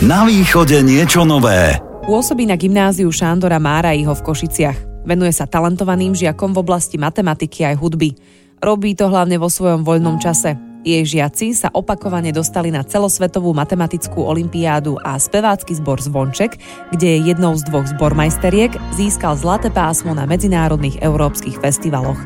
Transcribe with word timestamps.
Na 0.00 0.24
východe 0.24 0.80
niečo 0.80 1.28
nové. 1.28 1.76
Pôsobí 2.08 2.48
na 2.48 2.56
gymnáziu 2.56 3.12
Šándora 3.12 3.60
Márajího 3.60 4.16
v 4.16 4.24
Košiciach. 4.24 5.04
Venuje 5.04 5.28
sa 5.28 5.44
talentovaným 5.44 6.16
žiakom 6.16 6.56
v 6.56 6.64
oblasti 6.64 6.96
matematiky 6.96 7.68
aj 7.68 7.76
hudby. 7.76 8.16
Robí 8.64 8.96
to 8.96 9.12
hlavne 9.12 9.36
vo 9.36 9.52
svojom 9.52 9.84
voľnom 9.84 10.16
čase. 10.16 10.56
Jej 10.88 11.20
žiaci 11.20 11.52
sa 11.52 11.68
opakovane 11.76 12.32
dostali 12.32 12.72
na 12.72 12.80
celosvetovú 12.80 13.52
matematickú 13.52 14.24
olimpiádu 14.24 14.96
a 15.04 15.20
spevácky 15.20 15.76
zbor 15.76 16.00
Zvonček, 16.00 16.56
kde 16.96 17.20
je 17.20 17.36
jednou 17.36 17.52
z 17.60 17.68
dvoch 17.68 17.84
zbormajsteriek, 17.84 18.72
získal 18.96 19.36
zlaté 19.36 19.68
pásmo 19.68 20.16
na 20.16 20.24
medzinárodných 20.24 20.96
európskych 21.04 21.60
festivaloch. 21.60 22.16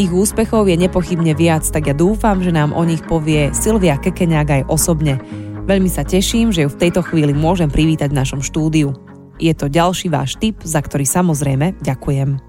Tých 0.00 0.08
úspechov 0.16 0.64
je 0.72 0.80
nepochybne 0.80 1.36
viac, 1.36 1.68
tak 1.68 1.90
ja 1.90 1.92
dúfam, 1.92 2.40
že 2.40 2.56
nám 2.56 2.72
o 2.72 2.80
nich 2.88 3.04
povie 3.04 3.52
Silvia 3.52 4.00
Kekeňák 4.00 4.48
aj 4.48 4.62
osobne. 4.72 5.20
Veľmi 5.68 5.92
sa 5.92 6.00
teším, 6.00 6.48
že 6.48 6.64
ju 6.64 6.72
v 6.72 6.80
tejto 6.80 7.04
chvíli 7.04 7.36
môžem 7.36 7.68
privítať 7.68 8.08
v 8.08 8.16
našom 8.16 8.40
štúdiu. 8.40 8.96
Je 9.36 9.52
to 9.52 9.68
ďalší 9.68 10.08
váš 10.08 10.40
tip, 10.40 10.64
za 10.64 10.80
ktorý 10.80 11.04
samozrejme 11.04 11.76
ďakujem. 11.84 12.40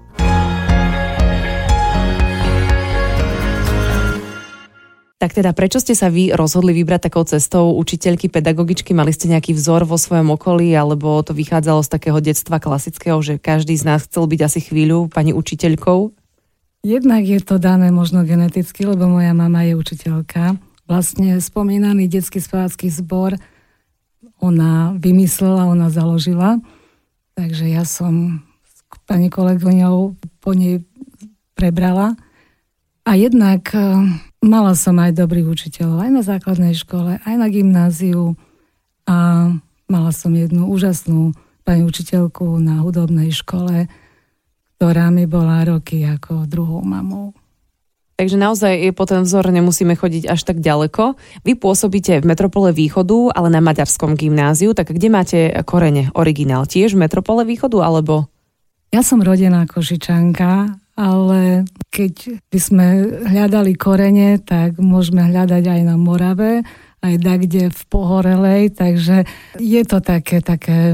Tak 5.20 5.36
teda, 5.36 5.52
prečo 5.52 5.84
ste 5.84 5.92
sa 5.92 6.08
vy 6.08 6.32
rozhodli 6.32 6.72
vybrať 6.72 7.12
takou 7.12 7.28
cestou 7.28 7.76
učiteľky, 7.76 8.32
pedagogičky? 8.32 8.96
Mali 8.96 9.12
ste 9.12 9.28
nejaký 9.28 9.52
vzor 9.52 9.84
vo 9.84 10.00
svojom 10.00 10.32
okolí, 10.40 10.72
alebo 10.72 11.20
to 11.20 11.36
vychádzalo 11.36 11.84
z 11.84 11.92
takého 11.92 12.24
detstva 12.24 12.56
klasického, 12.56 13.20
že 13.20 13.36
každý 13.36 13.76
z 13.76 13.84
nás 13.84 14.08
chcel 14.08 14.24
byť 14.32 14.40
asi 14.48 14.64
chvíľu 14.64 15.12
pani 15.12 15.36
učiteľkou? 15.36 16.16
Jednak 16.88 17.28
je 17.28 17.44
to 17.44 17.60
dané 17.60 17.92
možno 17.92 18.24
geneticky, 18.24 18.88
lebo 18.88 19.12
moja 19.12 19.36
mama 19.36 19.68
je 19.68 19.76
učiteľka 19.76 20.69
vlastne 20.90 21.38
spomínaný 21.38 22.10
detský 22.10 22.42
spevácky 22.42 22.90
zbor 22.90 23.38
ona 24.42 24.98
vymyslela, 24.98 25.70
ona 25.70 25.86
založila. 25.92 26.58
Takže 27.38 27.70
ja 27.70 27.86
som 27.86 28.42
s 28.66 28.82
pani 29.06 29.30
kolegyňou 29.30 30.18
po 30.42 30.50
nej 30.56 30.82
prebrala. 31.54 32.18
A 33.04 33.16
jednak 33.16 33.70
e, 33.72 33.80
mala 34.42 34.72
som 34.74 34.96
aj 34.98 35.16
dobrých 35.16 35.46
učiteľov, 35.46 36.04
aj 36.04 36.10
na 36.10 36.22
základnej 36.24 36.74
škole, 36.74 37.20
aj 37.20 37.34
na 37.36 37.48
gymnáziu. 37.48 38.34
A 39.04 39.48
mala 39.88 40.10
som 40.10 40.32
jednu 40.32 40.68
úžasnú 40.68 41.36
pani 41.64 41.84
učiteľku 41.84 42.58
na 42.60 42.80
hudobnej 42.80 43.32
škole, 43.32 43.88
ktorá 44.76 45.12
mi 45.12 45.28
bola 45.28 45.64
roky 45.68 46.04
ako 46.04 46.48
druhou 46.48 46.80
mamou. 46.80 47.36
Takže 48.20 48.36
naozaj 48.36 48.84
je 48.84 48.92
po 48.92 49.08
ten 49.08 49.24
vzor 49.24 49.48
nemusíme 49.48 49.96
chodiť 49.96 50.28
až 50.28 50.44
tak 50.44 50.60
ďaleko. 50.60 51.16
Vy 51.40 51.56
pôsobíte 51.56 52.20
v 52.20 52.28
Metropole 52.28 52.68
Východu, 52.68 53.32
ale 53.32 53.48
na 53.48 53.64
Maďarskom 53.64 54.12
gymnáziu, 54.12 54.76
tak 54.76 54.92
kde 54.92 55.08
máte 55.08 55.48
korene, 55.64 56.12
originál? 56.12 56.68
Tiež 56.68 56.92
v 56.92 57.08
Metropole 57.08 57.48
Východu, 57.48 57.80
alebo? 57.80 58.28
Ja 58.92 59.00
som 59.00 59.24
rodená 59.24 59.64
Košičanka, 59.64 60.68
ale 61.00 61.64
keď 61.88 62.44
by 62.52 62.58
sme 62.60 62.86
hľadali 63.24 63.72
korene, 63.80 64.36
tak 64.36 64.76
môžeme 64.76 65.24
hľadať 65.24 65.64
aj 65.64 65.80
na 65.80 65.96
Morave, 65.96 66.60
aj 67.00 67.14
kde 67.24 67.72
v 67.72 67.82
Pohorelej, 67.88 68.76
takže 68.76 69.24
je 69.56 69.82
to 69.88 70.04
také, 70.04 70.44
také 70.44 70.92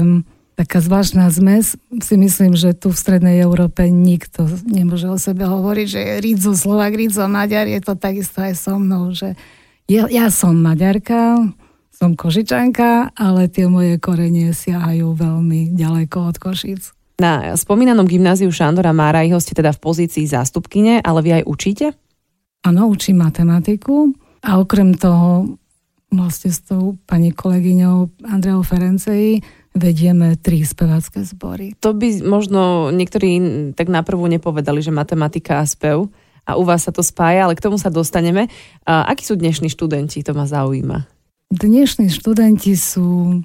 taká 0.57 0.81
zvláštna 0.81 1.29
zmes. 1.29 1.77
Si 2.01 2.17
myslím, 2.17 2.57
že 2.57 2.73
tu 2.73 2.89
v 2.89 2.97
Strednej 2.97 3.37
Európe 3.45 3.85
nikto 3.85 4.49
nemôže 4.65 5.05
o 5.05 5.21
sebe 5.21 5.45
hovoriť, 5.45 5.87
že 5.87 6.01
Rídzo 6.17 6.57
Slovak, 6.57 6.97
Rídzo 6.97 7.29
Maďar, 7.29 7.69
je 7.69 7.77
to 7.77 7.93
takisto 7.93 8.41
aj 8.41 8.57
so 8.57 8.81
mnou, 8.81 9.13
že 9.13 9.37
ja, 9.85 10.09
ja 10.09 10.33
som 10.33 10.57
Maďarka, 10.57 11.45
som 11.93 12.17
Košičanka, 12.17 13.13
ale 13.13 13.47
tie 13.47 13.69
moje 13.69 14.01
korenie 14.01 14.51
siahajú 14.51 15.13
veľmi 15.13 15.77
ďaleko 15.77 16.33
od 16.33 16.35
Košic. 16.41 16.97
Na 17.17 17.57
spomínanom 17.57 18.05
gymnáziu 18.05 18.49
Šandora 18.53 18.93
Márajho 18.93 19.41
ste 19.41 19.57
teda 19.57 19.73
v 19.73 19.81
pozícii 19.81 20.25
zástupkyne, 20.29 21.01
ale 21.01 21.19
vy 21.25 21.29
aj 21.41 21.43
učíte? 21.49 21.85
Áno, 22.65 22.89
učím 22.89 23.25
matematiku 23.25 24.13
a 24.45 24.61
okrem 24.61 24.93
toho 24.93 25.57
vlastne 26.13 26.53
s 26.53 26.61
tou 26.61 26.95
pani 27.09 27.33
kolegyňou 27.33 28.27
Andreou 28.29 28.61
Ferencei 28.61 29.41
vedieme 29.77 30.35
tri 30.35 30.65
spevácké 30.65 31.23
zbory. 31.23 31.77
To 31.79 31.93
by 31.93 32.25
možno 32.25 32.89
niektorí 32.89 33.39
tak 33.77 33.87
naprvu 33.87 34.25
nepovedali, 34.27 34.81
že 34.81 34.91
matematika 34.91 35.61
a 35.61 35.65
spev 35.69 36.09
a 36.47 36.55
u 36.55 36.63
vás 36.63 36.87
sa 36.87 36.91
to 36.95 37.05
spája, 37.05 37.45
ale 37.45 37.55
k 37.55 37.63
tomu 37.63 37.77
sa 37.77 37.93
dostaneme. 37.93 38.49
A 38.87 39.07
akí 39.07 39.23
sú 39.27 39.37
dnešní 39.37 39.69
študenti, 39.69 40.23
to 40.23 40.31
ma 40.31 40.47
zaujíma. 40.47 41.05
Dnešní 41.47 42.11
študenti 42.11 42.75
sú 42.75 43.39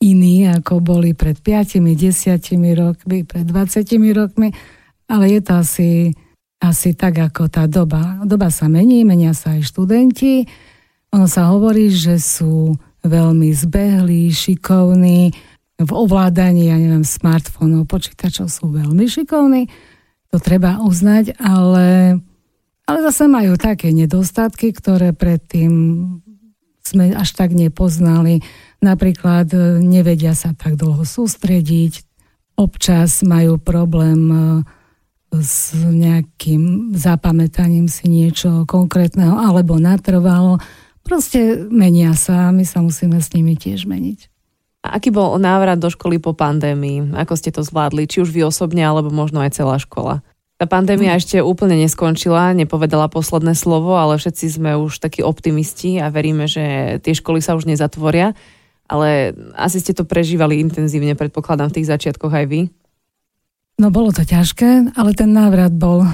iní, 0.00 0.48
ako 0.48 0.80
boli 0.84 1.16
pred 1.16 1.40
5, 1.40 1.80
10 1.80 2.76
rokmi, 2.76 3.24
pred 3.24 3.44
20 3.44 3.84
rokmi, 4.12 4.48
ale 5.08 5.24
je 5.32 5.40
to 5.40 5.52
asi, 5.60 5.90
asi 6.60 6.92
tak, 6.92 7.20
ako 7.20 7.48
tá 7.48 7.64
doba. 7.64 8.20
Doba 8.24 8.52
sa 8.52 8.68
mení, 8.68 9.04
menia 9.04 9.32
sa 9.32 9.56
aj 9.56 9.64
študenti. 9.68 10.44
Ono 11.16 11.24
sa 11.28 11.52
hovorí, 11.52 11.88
že 11.92 12.20
sú 12.20 12.76
veľmi 13.04 13.52
zbehlí, 13.52 14.32
šikovní, 14.32 15.32
v 15.78 15.90
ovládaní, 15.90 16.70
ja 16.70 16.78
neviem, 16.78 17.02
smartfónov, 17.02 17.90
počítačov 17.90 18.46
sú 18.46 18.70
veľmi 18.70 19.10
šikovní, 19.10 19.66
to 20.30 20.38
treba 20.38 20.82
uznať, 20.82 21.38
ale, 21.38 22.18
ale 22.86 22.98
zase 23.06 23.26
majú 23.26 23.58
také 23.58 23.90
nedostatky, 23.90 24.74
ktoré 24.74 25.14
predtým 25.14 25.72
sme 26.84 27.16
až 27.16 27.32
tak 27.34 27.56
nepoznali. 27.56 28.44
Napríklad 28.84 29.48
e, 29.50 29.80
nevedia 29.80 30.36
sa 30.36 30.52
tak 30.52 30.76
dlho 30.76 31.02
sústrediť, 31.02 32.04
občas 32.60 33.24
majú 33.24 33.56
problém 33.56 34.20
e, 34.30 34.38
s 35.38 35.74
nejakým 35.74 36.94
zapamätaním 36.94 37.90
si 37.90 38.06
niečo 38.06 38.68
konkrétneho 38.68 39.34
alebo 39.34 39.80
natrvalo. 39.80 40.62
Proste 41.02 41.66
menia 41.72 42.14
sa 42.14 42.54
my 42.54 42.62
sa 42.62 42.84
musíme 42.84 43.18
s 43.18 43.32
nimi 43.34 43.58
tiež 43.58 43.88
meniť. 43.88 44.33
A 44.84 45.00
aký 45.00 45.08
bol 45.08 45.40
návrat 45.40 45.80
do 45.80 45.88
školy 45.88 46.20
po 46.20 46.36
pandémii? 46.36 47.16
Ako 47.16 47.40
ste 47.40 47.48
to 47.48 47.64
zvládli? 47.64 48.04
Či 48.04 48.20
už 48.20 48.28
vy 48.28 48.44
osobne, 48.44 48.84
alebo 48.84 49.08
možno 49.08 49.40
aj 49.40 49.56
celá 49.56 49.80
škola? 49.80 50.20
Tá 50.60 50.68
pandémia 50.68 51.16
hm. 51.16 51.18
ešte 51.18 51.36
úplne 51.40 51.80
neskončila, 51.80 52.52
nepovedala 52.52 53.08
posledné 53.08 53.56
slovo, 53.56 53.96
ale 53.96 54.20
všetci 54.20 54.60
sme 54.60 54.76
už 54.76 55.00
takí 55.00 55.24
optimisti 55.24 55.96
a 55.96 56.12
veríme, 56.12 56.44
že 56.44 56.96
tie 57.00 57.16
školy 57.16 57.40
sa 57.40 57.56
už 57.56 57.64
nezatvoria. 57.64 58.36
Ale 58.84 59.32
asi 59.56 59.80
ste 59.80 59.96
to 59.96 60.04
prežívali 60.04 60.60
intenzívne, 60.60 61.16
predpokladám, 61.16 61.72
v 61.72 61.80
tých 61.80 61.88
začiatkoch 61.88 62.36
aj 62.36 62.46
vy. 62.52 62.60
No 63.80 63.88
bolo 63.88 64.12
to 64.12 64.28
ťažké, 64.28 64.92
ale 64.92 65.16
ten 65.16 65.32
návrat 65.32 65.72
bol 65.72 66.04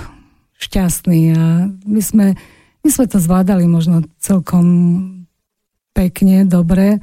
šťastný 0.62 1.34
a 1.34 1.66
my 1.66 2.00
sme, 2.00 2.38
my 2.86 2.88
sme 2.88 3.10
to 3.10 3.18
zvládali 3.18 3.66
možno 3.66 4.06
celkom 4.22 4.64
pekne, 5.90 6.46
dobre 6.46 7.02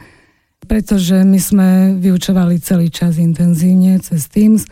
pretože 0.67 1.23
my 1.23 1.39
sme 1.39 1.69
vyučovali 1.97 2.59
celý 2.59 2.91
čas 2.91 3.15
intenzívne 3.15 3.97
cez 4.03 4.27
Teams. 4.27 4.67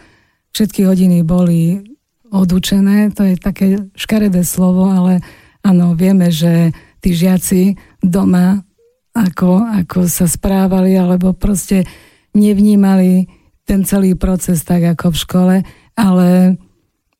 Všetky 0.51 0.83
hodiny 0.83 1.23
boli 1.23 1.81
odučené, 2.29 3.15
to 3.15 3.23
je 3.23 3.35
také 3.39 3.79
škaredé 3.95 4.43
slovo, 4.43 4.91
ale 4.91 5.23
áno, 5.63 5.95
vieme, 5.95 6.27
že 6.29 6.75
tí 6.99 7.15
žiaci 7.15 7.79
doma 8.03 8.61
ako, 9.15 9.63
ako 9.83 10.11
sa 10.11 10.27
správali, 10.27 10.99
alebo 10.99 11.31
proste 11.31 11.87
nevnímali 12.35 13.31
ten 13.63 13.87
celý 13.87 14.13
proces 14.19 14.61
tak 14.67 14.83
ako 14.83 15.15
v 15.15 15.21
škole, 15.23 15.55
ale, 15.95 16.59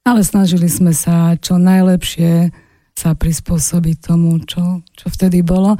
ale 0.03 0.21
snažili 0.21 0.67
sme 0.67 0.91
sa 0.91 1.39
čo 1.39 1.55
najlepšie 1.55 2.51
sa 2.95 3.11
prispôsobiť 3.15 3.97
tomu, 3.99 4.39
čo, 4.43 4.83
čo 4.95 5.07
vtedy 5.11 5.43
bolo. 5.43 5.75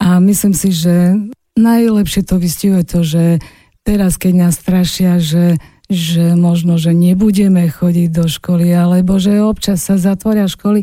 A 0.00 0.18
myslím 0.18 0.54
si, 0.54 0.74
že 0.74 1.14
najlepšie 1.60 2.24
to 2.24 2.40
vystihuje 2.40 2.82
to, 2.88 3.04
že 3.04 3.24
teraz, 3.84 4.16
keď 4.16 4.48
nás 4.48 4.56
strašia, 4.56 5.20
že, 5.20 5.60
že 5.92 6.32
možno, 6.34 6.80
že 6.80 6.96
nebudeme 6.96 7.68
chodiť 7.68 8.08
do 8.08 8.26
školy, 8.26 8.72
alebo 8.72 9.20
že 9.20 9.44
občas 9.44 9.84
sa 9.84 10.00
zatvoria 10.00 10.48
školy, 10.48 10.80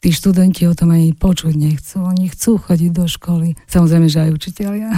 tí 0.00 0.08
študenti 0.12 0.68
o 0.68 0.76
tom 0.76 0.92
ani 0.92 1.16
počuť 1.16 1.54
nechcú. 1.56 2.04
Oni 2.04 2.28
chcú 2.28 2.60
chodiť 2.60 2.90
do 2.92 3.08
školy. 3.08 3.56
Samozrejme, 3.68 4.08
že 4.08 4.28
aj 4.28 4.30
učiteľia. 4.36 4.90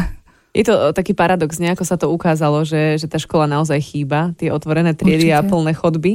Je 0.57 0.65
to 0.65 0.97
taký 0.97 1.13
paradox, 1.13 1.61
nejako 1.61 1.85
sa 1.85 2.01
to 2.01 2.09
ukázalo, 2.09 2.65
že, 2.65 2.97
že 2.97 3.07
tá 3.07 3.21
škola 3.21 3.45
naozaj 3.45 3.77
chýba, 3.77 4.33
tie 4.41 4.49
otvorené 4.49 4.97
triedy 4.97 5.29
Určite. 5.29 5.37
a 5.37 5.45
plné 5.45 5.73
chodby, 5.77 6.13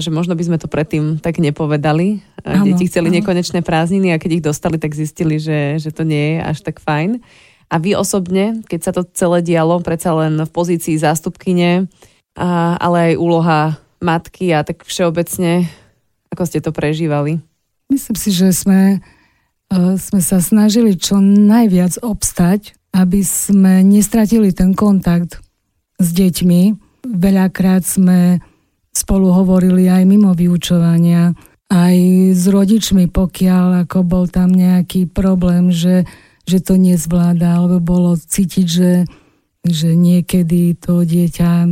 že 0.00 0.08
možno 0.08 0.32
by 0.32 0.42
sme 0.48 0.56
to 0.56 0.64
predtým 0.64 1.20
tak 1.20 1.36
nepovedali. 1.38 2.24
Ano, 2.40 2.64
Deti 2.64 2.88
chceli 2.88 3.12
ano. 3.12 3.20
nekonečné 3.20 3.60
prázdniny 3.60 4.10
a 4.10 4.18
keď 4.18 4.40
ich 4.40 4.44
dostali, 4.48 4.80
tak 4.80 4.96
zistili, 4.96 5.36
že, 5.36 5.76
že 5.76 5.92
to 5.92 6.08
nie 6.08 6.34
je 6.34 6.38
až 6.40 6.58
tak 6.64 6.80
fajn. 6.80 7.20
A 7.66 7.82
vy 7.82 7.98
osobne, 7.98 8.62
keď 8.70 8.80
sa 8.80 8.92
to 8.94 9.02
celé 9.10 9.42
dialo, 9.42 9.82
predsa 9.82 10.14
len 10.14 10.38
v 10.38 10.50
pozícii 10.50 10.94
zástupkyne, 10.98 11.90
a, 12.38 12.78
ale 12.78 13.12
aj 13.12 13.20
úloha 13.20 13.60
matky 13.98 14.54
a 14.54 14.62
tak 14.62 14.86
všeobecne, 14.86 15.66
ako 16.30 16.42
ste 16.46 16.62
to 16.62 16.70
prežívali? 16.70 17.42
Myslím 17.90 18.16
si, 18.18 18.30
že 18.30 18.54
sme, 18.54 19.02
uh, 19.74 19.94
sme 19.98 20.20
sa 20.22 20.38
snažili 20.38 20.94
čo 20.94 21.18
najviac 21.22 21.98
obstať 22.02 22.76
aby 22.96 23.20
sme 23.20 23.84
nestratili 23.84 24.56
ten 24.56 24.72
kontakt 24.72 25.44
s 26.00 26.08
deťmi. 26.16 26.62
Veľakrát 27.04 27.84
sme 27.84 28.40
spolu 28.96 29.28
hovorili 29.36 29.92
aj 29.92 30.08
mimo 30.08 30.32
vyučovania, 30.32 31.36
aj 31.68 31.96
s 32.32 32.48
rodičmi, 32.48 33.12
pokiaľ 33.12 33.84
ako 33.84 33.98
bol 34.00 34.24
tam 34.32 34.48
nejaký 34.56 35.12
problém, 35.12 35.68
že, 35.68 36.08
že 36.46 36.62
to 36.62 36.78
nezvláda, 36.78 37.58
alebo 37.58 37.82
bolo 37.82 38.14
cítiť, 38.14 38.66
že, 38.66 39.04
že 39.66 39.98
niekedy 39.98 40.78
to 40.78 41.02
dieťa, 41.02 41.66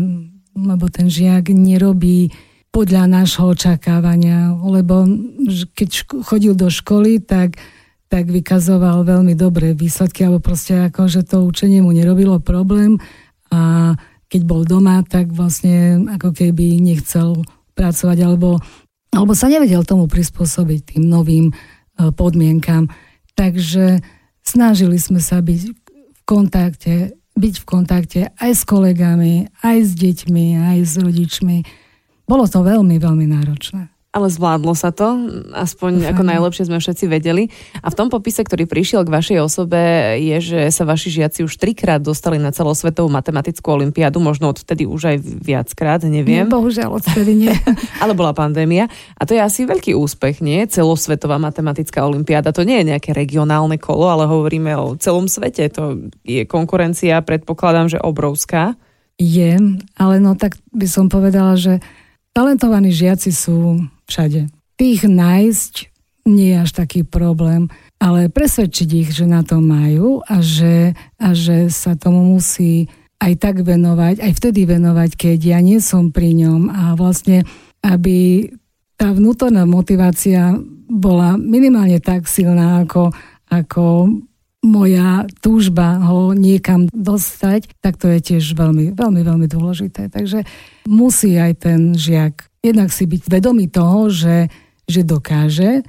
alebo 0.54 0.86
ten 0.90 1.06
žiak 1.06 1.54
nerobí 1.54 2.34
podľa 2.74 3.06
nášho 3.06 3.54
očakávania, 3.54 4.50
lebo 4.66 5.06
keď 5.78 6.10
chodil 6.26 6.58
do 6.58 6.66
školy, 6.66 7.22
tak, 7.22 7.54
tak 8.10 8.26
vykazoval 8.26 9.06
veľmi 9.06 9.38
dobré 9.38 9.78
výsledky, 9.78 10.26
alebo 10.26 10.42
proste 10.42 10.90
ako, 10.90 11.06
že 11.06 11.22
to 11.22 11.46
učenie 11.46 11.78
mu 11.78 11.94
nerobilo 11.94 12.42
problém 12.42 12.98
a 13.54 13.94
keď 14.26 14.42
bol 14.42 14.66
doma, 14.66 15.06
tak 15.06 15.30
vlastne 15.30 16.02
ako 16.18 16.34
keby 16.34 16.82
nechcel 16.82 17.46
pracovať, 17.78 18.18
alebo, 18.26 18.58
alebo 19.14 19.32
sa 19.38 19.46
nevedel 19.46 19.86
tomu 19.86 20.10
prispôsobiť 20.10 20.98
tým 20.98 21.06
novým 21.06 21.50
e, 21.50 21.54
podmienkam. 22.10 22.90
Takže 23.38 24.02
snažili 24.54 24.96
sme 25.02 25.18
sa 25.18 25.42
byť 25.42 25.60
v 25.70 26.20
kontakte, 26.22 27.18
byť 27.34 27.54
v 27.58 27.64
kontakte 27.66 28.20
aj 28.38 28.52
s 28.54 28.62
kolegami, 28.62 29.50
aj 29.66 29.76
s 29.82 29.90
deťmi, 29.98 30.46
aj 30.62 30.78
s 30.86 30.94
rodičmi 31.02 31.58
bolo 32.24 32.48
to 32.48 32.64
veľmi, 32.64 32.96
veľmi 32.96 33.26
náročné. 33.28 33.93
Ale 34.14 34.30
zvládlo 34.30 34.78
sa 34.78 34.94
to, 34.94 35.18
aspoň 35.58 36.06
Ufam. 36.06 36.10
ako 36.14 36.22
najlepšie 36.22 36.70
sme 36.70 36.78
všetci 36.78 37.04
vedeli. 37.10 37.50
A 37.82 37.90
v 37.90 37.98
tom 37.98 38.06
popise, 38.06 38.46
ktorý 38.46 38.62
prišiel 38.70 39.02
k 39.02 39.10
vašej 39.10 39.38
osobe, 39.42 40.14
je, 40.22 40.38
že 40.38 40.60
sa 40.70 40.86
vaši 40.86 41.10
žiaci 41.10 41.42
už 41.42 41.58
trikrát 41.58 41.98
dostali 41.98 42.38
na 42.38 42.54
celosvetovú 42.54 43.10
matematickú 43.10 43.74
olimpiádu, 43.74 44.22
možno 44.22 44.54
odtedy 44.54 44.86
už 44.86 45.10
aj 45.10 45.16
viackrát, 45.18 45.98
neviem. 46.06 46.46
Nie, 46.46 46.46
bohužiaľ, 46.46 47.02
odtedy 47.02 47.34
nie. 47.34 47.54
Ale 47.98 48.14
bola 48.14 48.30
pandémia. 48.30 48.86
A 49.18 49.26
to 49.26 49.34
je 49.34 49.42
asi 49.42 49.66
veľký 49.66 49.98
úspech, 49.98 50.38
nie? 50.38 50.62
Celosvetová 50.70 51.42
matematická 51.42 52.06
olimpiáda. 52.06 52.54
To 52.54 52.62
nie 52.62 52.86
je 52.86 52.94
nejaké 52.94 53.10
regionálne 53.10 53.82
kolo, 53.82 54.06
ale 54.06 54.30
hovoríme 54.30 54.78
o 54.78 54.94
celom 54.94 55.26
svete. 55.26 55.66
To 55.74 56.06
je 56.22 56.46
konkurencia, 56.46 57.18
predpokladám, 57.26 57.90
že 57.90 57.98
obrovská. 57.98 58.78
Je, 59.18 59.58
ale 59.98 60.14
no 60.22 60.38
tak 60.38 60.54
by 60.70 60.86
som 60.86 61.10
povedala, 61.10 61.58
že 61.58 61.82
Talentovaní 62.34 62.90
žiaci 62.90 63.30
sú 63.30 63.78
všade. 64.06 64.50
Tých 64.74 65.06
nájsť 65.06 65.74
nie 66.24 66.56
je 66.56 66.62
až 66.64 66.70
taký 66.72 67.04
problém, 67.04 67.68
ale 68.00 68.32
presvedčiť 68.32 68.88
ich, 69.04 69.10
že 69.12 69.28
na 69.28 69.44
to 69.44 69.60
majú 69.60 70.24
a 70.24 70.40
že, 70.40 70.96
a 71.20 71.36
že 71.36 71.68
sa 71.68 71.96
tomu 71.96 72.36
musí 72.36 72.88
aj 73.20 73.32
tak 73.40 73.56
venovať, 73.64 74.20
aj 74.20 74.32
vtedy 74.36 74.68
venovať, 74.68 75.10
keď 75.16 75.38
ja 75.40 75.58
nie 75.60 75.80
som 75.80 76.12
pri 76.12 76.36
ňom 76.36 76.68
a 76.72 76.82
vlastne, 76.96 77.44
aby 77.84 78.48
tá 78.96 79.12
vnútorná 79.12 79.64
motivácia 79.68 80.56
bola 80.88 81.36
minimálne 81.40 82.00
tak 82.00 82.28
silná, 82.28 82.84
ako, 82.84 83.12
ako 83.48 84.12
moja 84.64 85.28
túžba 85.44 86.00
ho 86.08 86.32
niekam 86.32 86.88
dostať, 86.88 87.68
tak 87.84 88.00
to 88.00 88.08
je 88.16 88.20
tiež 88.32 88.56
veľmi, 88.56 88.96
veľmi, 88.96 89.20
veľmi 89.20 89.46
dôležité. 89.48 90.08
Takže 90.08 90.48
musí 90.88 91.36
aj 91.36 91.52
ten 91.60 91.80
žiak 91.92 92.48
jednak 92.64 92.88
si 92.88 93.04
byť 93.04 93.22
vedomý 93.28 93.68
toho, 93.68 94.08
že, 94.08 94.48
že 94.88 95.04
dokáže 95.04 95.84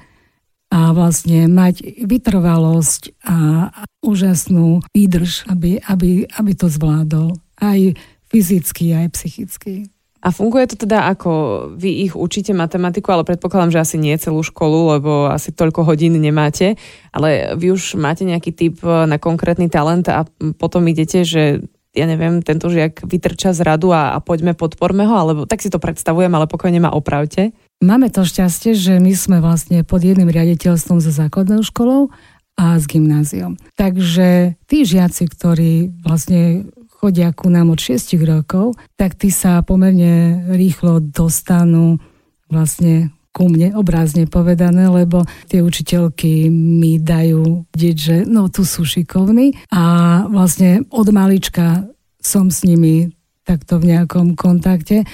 a 0.68 0.92
vlastne 0.92 1.48
mať 1.48 2.04
vytrvalosť 2.04 3.24
a 3.24 3.70
úžasnú 4.04 4.84
výdrž, 4.92 5.48
aby, 5.48 5.80
aby, 5.80 6.28
aby 6.28 6.52
to 6.52 6.68
zvládol. 6.68 7.38
Aj 7.56 7.80
fyzicky, 8.28 8.92
aj 8.92 9.06
psychicky. 9.16 9.88
A 10.26 10.34
funguje 10.34 10.66
to 10.66 10.74
teda 10.74 11.06
ako 11.06 11.30
vy 11.78 12.10
ich 12.10 12.18
učíte 12.18 12.50
matematiku, 12.50 13.14
ale 13.14 13.22
predpokladám, 13.22 13.78
že 13.78 13.82
asi 13.86 13.96
nie 13.96 14.18
celú 14.18 14.42
školu, 14.42 14.98
lebo 14.98 15.30
asi 15.30 15.54
toľko 15.54 15.86
hodín 15.86 16.18
nemáte, 16.18 16.74
ale 17.14 17.54
vy 17.54 17.70
už 17.70 17.94
máte 17.94 18.26
nejaký 18.26 18.50
typ 18.50 18.82
na 18.82 19.22
konkrétny 19.22 19.70
talent 19.70 20.10
a 20.10 20.26
potom 20.58 20.82
idete, 20.90 21.22
že 21.22 21.62
ja 21.96 22.04
neviem, 22.04 22.44
tento 22.44 22.68
žiak 22.68 23.02
vytrča 23.08 23.56
z 23.56 23.64
radu 23.64 23.90
a, 23.90 24.12
a 24.12 24.20
poďme 24.20 24.52
podporme 24.52 25.08
ho, 25.08 25.16
alebo 25.16 25.48
tak 25.48 25.64
si 25.64 25.72
to 25.72 25.80
predstavujem, 25.80 26.30
ale 26.30 26.44
pokojne 26.44 26.78
ma 26.78 26.92
opravte. 26.92 27.56
Máme 27.80 28.12
to 28.12 28.28
šťastie, 28.28 28.76
že 28.76 29.00
my 29.00 29.12
sme 29.16 29.40
vlastne 29.40 29.80
pod 29.82 30.04
jedným 30.04 30.28
riaditeľstvom 30.28 31.00
so 31.00 31.12
základnou 31.12 31.64
školou 31.64 32.12
a 32.56 32.76
s 32.76 32.84
gymnáziom. 32.88 33.56
Takže 33.76 34.60
tí 34.68 34.78
žiaci, 34.84 35.28
ktorí 35.28 36.04
vlastne 36.04 36.68
chodia 37.00 37.32
ku 37.32 37.52
nám 37.52 37.72
od 37.72 37.80
6 37.80 38.16
rokov, 38.24 38.76
tak 38.96 39.16
tí 39.16 39.28
sa 39.28 39.60
pomerne 39.60 40.44
rýchlo 40.52 41.00
dostanú 41.00 42.00
vlastne 42.48 43.12
ku 43.36 43.52
mne, 43.52 43.76
obrázne 43.76 44.24
povedané, 44.24 44.88
lebo 44.88 45.28
tie 45.52 45.60
učiteľky 45.60 46.48
mi 46.48 46.96
dajú 46.96 47.68
vidieť, 47.76 47.96
že 48.00 48.16
no 48.24 48.48
tu 48.48 48.64
sú 48.64 48.88
šikovní 48.88 49.68
a 49.68 49.84
vlastne 50.32 50.88
od 50.88 51.12
malička 51.12 51.84
som 52.16 52.48
s 52.48 52.64
nimi 52.64 53.12
takto 53.44 53.76
v 53.76 53.92
nejakom 53.92 54.32
kontakte. 54.40 55.04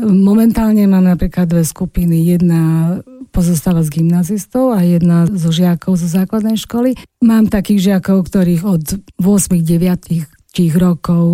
Momentálne 0.00 0.88
mám 0.88 1.04
napríklad 1.04 1.44
dve 1.44 1.62
skupiny. 1.62 2.34
Jedna 2.34 2.96
pozostáva 3.30 3.84
z 3.84 4.00
gymnazistov 4.00 4.72
a 4.72 4.82
jedna 4.82 5.28
zo 5.28 5.52
žiakov 5.52 6.00
zo 6.00 6.08
základnej 6.08 6.56
školy. 6.56 6.96
Mám 7.20 7.52
takých 7.52 7.92
žiakov, 7.94 8.32
ktorých 8.32 8.62
od 8.64 8.82
8-9 9.20 10.26
tých 10.56 10.72
rokov 10.74 11.26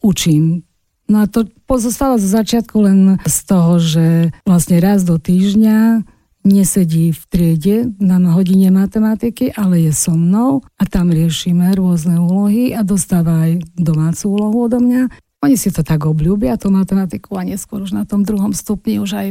učím. 0.00 0.64
No 1.10 1.22
a 1.22 1.26
to 1.26 1.46
pozostáva 1.66 2.16
zo 2.16 2.28
začiatku 2.30 2.76
len 2.82 2.98
z 3.26 3.38
toho, 3.44 3.72
že 3.82 4.06
vlastne 4.46 4.78
raz 4.78 5.02
do 5.02 5.18
týždňa 5.18 6.06
nesedí 6.42 7.14
v 7.14 7.22
triede 7.30 7.76
na 8.02 8.18
hodine 8.34 8.74
matematiky, 8.74 9.54
ale 9.54 9.86
je 9.86 9.92
so 9.94 10.18
mnou 10.18 10.66
a 10.74 10.82
tam 10.86 11.14
riešime 11.14 11.70
rôzne 11.78 12.18
úlohy 12.18 12.74
a 12.74 12.82
dostáva 12.82 13.46
aj 13.46 13.62
domácu 13.78 14.24
úlohu 14.26 14.66
odo 14.66 14.82
mňa. 14.82 15.06
Oni 15.42 15.58
si 15.58 15.70
to 15.74 15.82
tak 15.82 16.06
obľúbia, 16.06 16.58
tú 16.58 16.70
matematiku 16.70 17.38
a 17.38 17.46
neskôr 17.46 17.82
už 17.82 17.94
na 17.94 18.06
tom 18.06 18.26
druhom 18.26 18.54
stupni 18.54 18.98
už 18.98 19.10
aj 19.18 19.28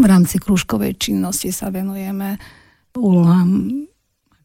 v 0.00 0.04
rámci 0.04 0.40
kružkovej 0.40 0.96
činnosti 0.96 1.52
sa 1.52 1.68
venujeme 1.68 2.40
úlohám 2.96 3.68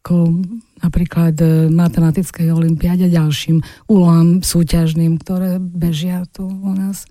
ako 0.07 0.39
napríklad 0.79 1.35
e, 1.43 1.67
matematickej 1.67 2.47
olimpiáde 2.55 3.11
a 3.11 3.15
ďalším 3.19 3.59
úlohám 3.91 4.39
súťažným, 4.39 5.19
ktoré 5.19 5.59
bežia 5.59 6.23
tu 6.31 6.47
u 6.47 6.71
nás. 6.71 7.03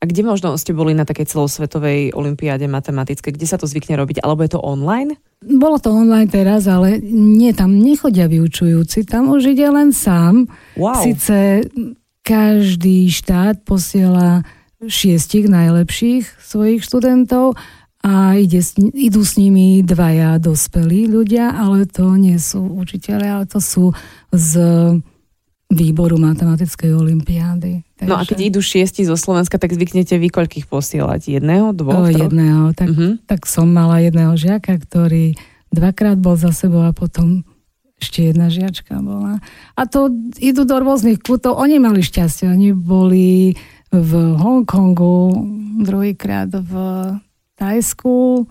A 0.00 0.08
kde 0.08 0.24
možno 0.24 0.56
ste 0.56 0.72
boli 0.72 0.96
na 0.96 1.04
takej 1.04 1.28
celosvetovej 1.28 2.16
olimpiáde 2.16 2.64
matematickej? 2.64 3.36
Kde 3.36 3.44
sa 3.44 3.60
to 3.60 3.68
zvykne 3.68 4.00
robiť? 4.00 4.24
Alebo 4.24 4.40
je 4.40 4.56
to 4.56 4.64
online? 4.64 5.20
Bolo 5.44 5.76
to 5.76 5.92
online 5.92 6.32
teraz, 6.32 6.64
ale 6.64 6.96
nie, 7.04 7.52
tam 7.52 7.76
nechodia 7.76 8.24
vyučujúci, 8.24 9.04
tam 9.04 9.28
už 9.36 9.52
ide 9.52 9.68
len 9.68 9.92
sám. 9.92 10.48
Wow. 10.80 11.04
Sice 11.04 11.68
každý 12.24 13.12
štát 13.12 13.60
posiela 13.68 14.48
šiestich 14.80 15.44
najlepších 15.44 16.40
svojich 16.40 16.80
študentov 16.80 17.60
a 18.00 18.32
ide, 18.40 18.64
idú 18.96 19.20
s 19.20 19.36
nimi 19.36 19.84
dvaja 19.84 20.40
dospelí 20.40 21.04
ľudia, 21.04 21.52
ale 21.52 21.84
to 21.84 22.16
nie 22.16 22.40
sú 22.40 22.64
učiteľe, 22.64 23.26
ale 23.28 23.44
to 23.44 23.60
sú 23.60 23.92
z 24.32 24.52
výboru 25.70 26.16
matematickej 26.18 26.96
olimpiády. 26.96 27.84
Takže... 28.00 28.10
No 28.10 28.18
a 28.18 28.24
keď 28.24 28.38
idú 28.50 28.60
šiesti 28.64 29.06
zo 29.06 29.14
Slovenska, 29.14 29.60
tak 29.60 29.76
zvyknete 29.76 30.18
vy 30.18 30.32
koľkých 30.32 30.66
posielať? 30.66 31.30
Jedného, 31.38 31.76
dvoch, 31.76 32.08
o, 32.08 32.10
jedného. 32.10 32.74
Tak, 32.74 32.88
uh-huh. 32.88 33.12
tak 33.28 33.46
som 33.46 33.70
mala 33.70 34.02
jedného 34.02 34.34
žiaka, 34.34 34.80
ktorý 34.80 35.38
dvakrát 35.70 36.18
bol 36.18 36.34
za 36.34 36.50
sebou 36.50 36.82
a 36.88 36.96
potom 36.96 37.46
ešte 38.00 38.32
jedna 38.32 38.48
žiačka 38.48 38.98
bola. 39.04 39.44
A 39.76 39.84
to 39.84 40.08
idú 40.40 40.64
do 40.64 40.80
rôznych 40.80 41.20
kútov. 41.20 41.60
Oni 41.60 41.76
mali 41.76 42.00
šťastie. 42.00 42.48
Oni 42.48 42.72
boli 42.72 43.54
v 43.92 44.12
Hongkongu, 44.40 45.36
druhýkrát 45.84 46.48
v 46.50 46.72
Tajsku 47.60 48.48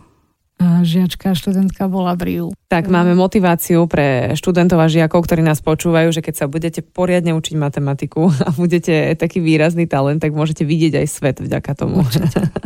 a 0.60 0.84
žiačka, 0.84 1.34
študentka 1.34 1.88
bola 1.88 2.14
v 2.20 2.22
Riu. 2.28 2.48
Tak 2.68 2.92
máme 2.92 3.16
motiváciu 3.16 3.88
pre 3.88 4.36
študentov 4.36 4.76
a 4.78 4.92
žiakov, 4.92 5.24
ktorí 5.24 5.40
nás 5.40 5.64
počúvajú, 5.64 6.12
že 6.12 6.22
keď 6.22 6.36
sa 6.36 6.46
budete 6.52 6.84
poriadne 6.84 7.32
učiť 7.32 7.56
matematiku 7.58 8.30
a 8.46 8.54
budete 8.54 9.18
taký 9.18 9.42
výrazný 9.42 9.90
talent, 9.90 10.22
tak 10.22 10.36
môžete 10.36 10.68
vidieť 10.68 11.02
aj 11.02 11.08
svet 11.10 11.38
vďaka 11.42 11.72
tomu. 11.74 12.04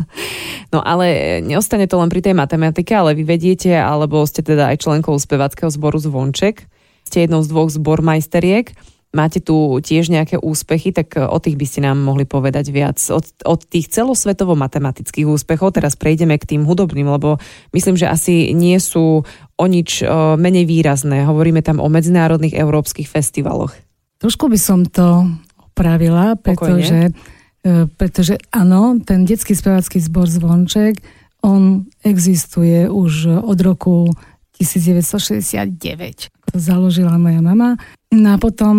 no 0.74 0.82
ale 0.84 1.38
neostane 1.40 1.88
to 1.88 1.96
len 1.96 2.10
pri 2.12 2.20
tej 2.20 2.34
matematike, 2.36 2.92
ale 2.92 3.16
vy 3.16 3.24
vediete, 3.24 3.72
alebo 3.72 4.26
ste 4.28 4.44
teda 4.44 4.74
aj 4.74 4.84
členkou 4.84 5.16
spevackého 5.16 5.70
zboru 5.70 5.96
Zvonček. 5.96 6.66
Ste 7.08 7.24
jednou 7.24 7.40
z 7.40 7.48
dvoch 7.48 7.70
zbormajsteriek 7.70 8.93
máte 9.14 9.38
tu 9.38 9.78
tiež 9.78 10.10
nejaké 10.10 10.36
úspechy, 10.36 10.90
tak 10.90 11.14
o 11.16 11.38
tých 11.38 11.54
by 11.54 11.66
ste 11.66 11.80
nám 11.86 12.02
mohli 12.02 12.26
povedať 12.26 12.74
viac. 12.74 12.98
Od, 13.08 13.24
od 13.46 13.60
tých 13.64 13.88
celosvetovo-matematických 13.94 15.30
úspechov 15.30 15.78
teraz 15.78 15.94
prejdeme 15.94 16.34
k 16.36 16.58
tým 16.58 16.66
hudobným, 16.66 17.06
lebo 17.06 17.38
myslím, 17.70 17.94
že 17.94 18.10
asi 18.10 18.50
nie 18.52 18.76
sú 18.82 19.22
o 19.54 19.64
nič 19.70 20.02
o, 20.02 20.34
menej 20.34 20.66
výrazné. 20.66 21.22
Hovoríme 21.24 21.62
tam 21.62 21.78
o 21.78 21.86
medzinárodných 21.86 22.58
európskych 22.58 23.06
festivaloch. 23.06 23.72
trošku 24.18 24.50
by 24.50 24.58
som 24.58 24.82
to 24.82 25.30
opravila, 25.56 26.34
pretože, 26.34 27.14
e, 27.62 27.86
pretože 27.94 28.34
áno, 28.50 28.98
ten 28.98 29.22
detský 29.22 29.54
spevacký 29.54 30.02
zbor 30.02 30.26
Zvonček, 30.26 30.98
on 31.44 31.86
existuje 32.00 32.88
už 32.88 33.44
od 33.44 33.58
roku 33.60 34.08
1969. 34.56 36.30
To 36.52 36.54
založila 36.56 37.18
moja 37.18 37.42
mama. 37.42 37.76
No 38.14 38.28
a 38.34 38.36
potom 38.38 38.74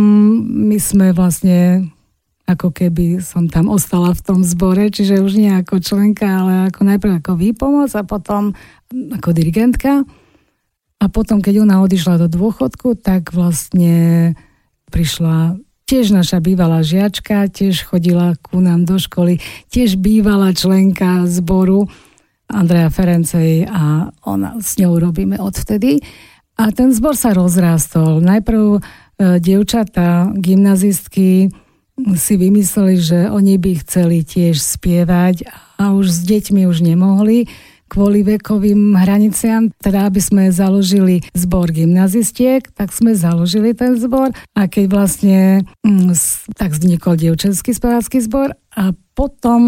my 0.47 0.79
sme 0.79 1.11
vlastne 1.11 1.91
ako 2.45 2.69
keby 2.69 3.25
som 3.25 3.49
tam 3.49 3.73
ostala 3.73 4.13
v 4.13 4.21
tom 4.21 4.39
zbore, 4.45 4.93
čiže 4.93 5.17
už 5.17 5.33
nie 5.33 5.49
ako 5.49 5.81
členka, 5.81 6.29
ale 6.29 6.69
ako 6.69 6.81
najprv 6.85 7.13
ako 7.17 7.33
výpomoc 7.41 7.89
a 7.97 8.05
potom 8.05 8.53
ako 8.93 9.33
dirigentka. 9.33 10.05
A 11.01 11.05
potom, 11.09 11.41
keď 11.41 11.65
ona 11.65 11.81
odišla 11.81 12.21
do 12.21 12.27
dôchodku, 12.29 12.95
tak 13.01 13.33
vlastne 13.33 14.33
prišla 14.93 15.57
tiež 15.89 16.13
naša 16.13 16.41
bývalá 16.41 16.81
žiačka, 16.81 17.49
tiež 17.49 17.85
chodila 17.85 18.37
ku 18.41 18.61
nám 18.61 18.85
do 18.89 18.97
školy, 18.97 19.41
tiež 19.69 19.97
bývalá 20.01 20.53
členka 20.53 21.25
zboru 21.29 21.89
Andrea 22.49 22.89
Ferencej 22.89 23.65
a 23.65 24.09
ona, 24.25 24.57
s 24.61 24.77
ňou 24.77 25.01
robíme 25.01 25.37
odvtedy. 25.41 26.01
A 26.55 26.71
ten 26.71 26.95
zbor 26.95 27.19
sa 27.19 27.35
rozrástol. 27.35 28.23
Najprv 28.23 28.63
e, 28.75 28.79
dievčatá, 29.43 30.31
gymnazistky 30.31 31.51
si 32.15 32.33
vymysleli, 32.35 32.95
že 32.99 33.19
oni 33.31 33.55
by 33.59 33.71
chceli 33.83 34.23
tiež 34.23 34.59
spievať 34.59 35.47
a 35.79 35.95
už 35.95 36.11
s 36.11 36.19
deťmi 36.27 36.67
už 36.67 36.83
nemohli 36.83 37.47
kvôli 37.85 38.25
vekovým 38.25 38.97
hraniciam, 38.97 39.69
teda 39.77 40.09
aby 40.09 40.17
sme 40.17 40.43
založili 40.49 41.21
zbor 41.37 41.69
gymnazistiek, 41.69 42.65
tak 42.73 42.89
sme 42.89 43.13
založili 43.13 43.77
ten 43.77 43.93
zbor 43.95 44.33
a 44.57 44.61
keď 44.65 44.85
vlastne 44.89 45.39
mm, 45.85 46.11
tak 46.57 46.73
vznikol 46.73 47.15
dievčenský 47.15 47.71
spevácky 47.77 48.19
zbor 48.25 48.57
a 48.73 48.91
potom 49.15 49.61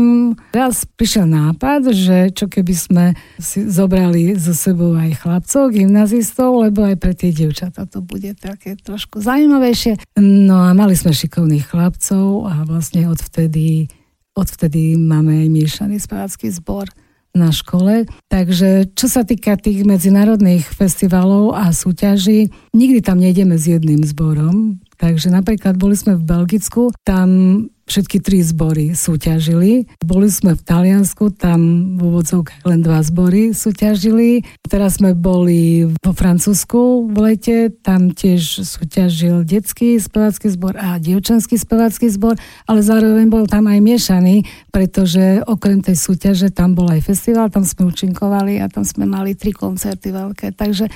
raz 0.52 0.84
prišiel 0.84 1.24
nápad, 1.24 1.96
že 1.96 2.36
čo 2.36 2.52
keby 2.52 2.74
sme 2.76 3.06
si 3.40 3.64
zobrali 3.64 4.36
so 4.36 4.52
sebou 4.52 4.92
aj 4.94 5.24
chlapcov, 5.24 5.72
gymnazistov, 5.72 6.68
lebo 6.68 6.84
aj 6.84 7.00
pre 7.00 7.16
tie 7.16 7.32
dievčatá 7.32 7.88
to 7.88 8.04
bude 8.04 8.36
také 8.36 8.76
trošku 8.76 9.24
zaujímavejšie. 9.24 10.20
No 10.20 10.68
a 10.68 10.76
mali 10.76 11.00
sme 11.00 11.16
šikovných 11.16 11.72
chlapcov 11.72 12.52
a 12.52 12.68
vlastne 12.68 13.08
odvtedy, 13.08 13.88
odvtedy 14.36 15.00
máme 15.00 15.48
aj 15.48 15.50
miešaný 15.50 15.96
spevácky 16.04 16.52
zbor 16.52 16.92
na 17.32 17.54
škole. 17.56 18.10
Takže 18.28 18.92
čo 18.98 19.08
sa 19.08 19.24
týka 19.24 19.56
tých 19.56 19.88
medzinárodných 19.88 20.68
festivalov 20.68 21.56
a 21.56 21.72
súťaží, 21.72 22.52
nikdy 22.76 23.00
tam 23.00 23.24
nejdeme 23.24 23.56
s 23.56 23.70
jedným 23.70 24.04
zborom. 24.04 24.84
Takže 24.98 25.30
napríklad 25.30 25.78
boli 25.78 25.94
sme 25.94 26.18
v 26.18 26.26
Belgicku, 26.26 26.90
tam 27.06 27.70
všetky 27.88 28.20
tri 28.20 28.44
zbory 28.44 28.94
súťažili. 28.94 29.88
Boli 30.04 30.28
sme 30.28 30.54
v 30.54 30.62
Taliansku, 30.62 31.32
tam 31.34 31.96
v 31.96 32.02
úvodzovkách 32.04 32.68
len 32.68 32.84
dva 32.84 33.00
zbory 33.00 33.56
súťažili. 33.56 34.44
Teraz 34.68 35.00
sme 35.00 35.16
boli 35.16 35.88
vo 35.88 36.12
Francúzsku 36.12 37.08
v 37.08 37.18
lete, 37.18 37.58
tam 37.82 38.12
tiež 38.12 38.68
súťažil 38.68 39.48
detský 39.48 39.98
spevácky 39.98 40.52
zbor 40.52 40.76
a 40.76 41.00
dievčenský 41.00 41.56
spevácky 41.56 42.12
zbor, 42.12 42.36
ale 42.68 42.84
zároveň 42.84 43.32
bol 43.32 43.48
tam 43.48 43.72
aj 43.72 43.80
miešaný, 43.80 44.44
pretože 44.70 45.42
okrem 45.48 45.80
tej 45.80 45.96
súťaže 45.96 46.52
tam 46.52 46.76
bol 46.76 46.92
aj 46.92 47.02
festival, 47.08 47.48
tam 47.48 47.64
sme 47.64 47.88
účinkovali 47.88 48.60
a 48.60 48.68
tam 48.68 48.84
sme 48.84 49.08
mali 49.08 49.34
tri 49.34 49.56
koncerty 49.56 50.12
veľké. 50.12 50.54
Takže 50.54 50.92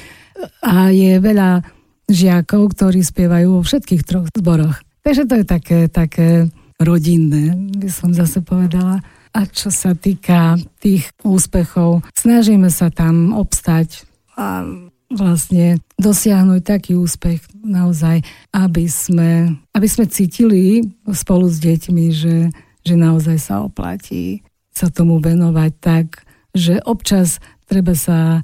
a 0.62 0.92
je 0.92 1.22
veľa 1.22 1.64
žiakov, 2.12 2.76
ktorí 2.76 3.00
spievajú 3.06 3.56
vo 3.56 3.62
všetkých 3.64 4.04
troch 4.04 4.28
zboroch. 4.36 4.76
Takže 5.02 5.24
to 5.26 5.34
je 5.42 5.46
také, 5.48 5.80
také 5.90 6.52
rodinné, 6.84 7.56
by 7.78 7.90
som 7.90 8.12
zase 8.12 8.42
povedala. 8.42 9.02
A 9.32 9.48
čo 9.48 9.72
sa 9.72 9.96
týka 9.96 10.60
tých 10.84 11.08
úspechov, 11.24 12.04
snažíme 12.14 12.68
sa 12.68 12.92
tam 12.92 13.32
obstať 13.32 14.04
a 14.36 14.68
vlastne 15.12 15.80
dosiahnuť 16.00 16.62
taký 16.64 17.00
úspech 17.00 17.44
naozaj, 17.64 18.24
aby 18.52 18.86
sme, 18.88 19.60
aby 19.72 19.88
sme 19.88 20.08
cítili 20.08 20.84
spolu 21.12 21.48
s 21.48 21.64
deťmi, 21.64 22.06
že, 22.12 22.52
že 22.84 22.96
naozaj 22.96 23.38
sa 23.40 23.64
oplatí 23.64 24.44
sa 24.72 24.88
tomu 24.88 25.20
venovať 25.20 25.72
tak, 25.78 26.24
že 26.56 26.80
občas 26.84 27.44
treba 27.68 27.96
sa 27.96 28.44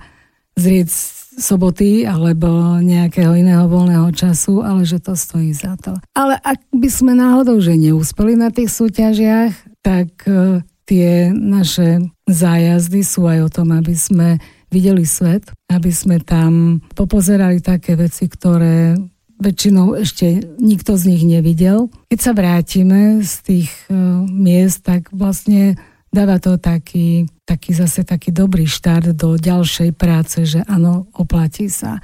zrieť 0.60 0.92
soboty 1.38 2.04
alebo 2.04 2.82
nejakého 2.82 3.38
iného 3.38 3.70
voľného 3.70 4.10
času, 4.12 4.66
ale 4.66 4.84
že 4.84 4.98
to 4.98 5.14
stojí 5.14 5.54
za 5.54 5.78
to. 5.78 5.94
Ale 6.18 6.42
ak 6.42 6.60
by 6.74 6.90
sme 6.90 7.14
náhodou, 7.14 7.62
že 7.62 7.78
neúspeli 7.78 8.34
na 8.34 8.50
tých 8.50 8.74
súťažiach, 8.74 9.54
tak 9.86 10.10
e, 10.26 10.66
tie 10.90 11.30
naše 11.32 12.02
zájazdy 12.26 13.06
sú 13.06 13.30
aj 13.30 13.40
o 13.46 13.50
tom, 13.54 13.70
aby 13.72 13.94
sme 13.94 14.42
videli 14.68 15.08
svet, 15.08 15.48
aby 15.72 15.94
sme 15.94 16.20
tam 16.20 16.84
popozerali 16.92 17.64
také 17.64 17.96
veci, 17.96 18.28
ktoré 18.28 18.98
väčšinou 19.38 19.94
ešte 19.96 20.44
nikto 20.58 20.98
z 20.98 21.14
nich 21.14 21.24
nevidel. 21.24 21.94
Keď 22.10 22.20
sa 22.20 22.34
vrátime 22.34 23.22
z 23.22 23.34
tých 23.46 23.72
uh, 23.88 24.26
miest, 24.26 24.84
tak 24.84 25.14
vlastne 25.14 25.78
dáva 26.18 26.42
to 26.42 26.58
taký, 26.58 27.30
taký 27.46 27.78
zase 27.78 28.02
taký 28.02 28.34
dobrý 28.34 28.66
štart 28.66 29.14
do 29.14 29.38
ďalšej 29.38 29.94
práce, 29.94 30.42
že 30.50 30.66
áno, 30.66 31.06
oplatí 31.14 31.70
sa. 31.70 32.02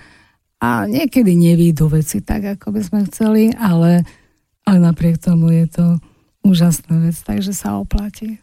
A 0.62 0.86
niekedy 0.86 1.34
nevídu 1.34 1.90
veci 1.90 2.22
tak, 2.22 2.46
ako 2.46 2.78
by 2.78 2.82
sme 2.86 3.00
chceli, 3.10 3.50
ale, 3.58 4.06
ale 4.70 4.78
napriek 4.78 5.18
tomu 5.18 5.50
je 5.50 5.66
to 5.66 5.86
úžasná 6.46 7.02
vec, 7.02 7.18
takže 7.26 7.58
sa 7.58 7.82
oplatí. 7.82 8.38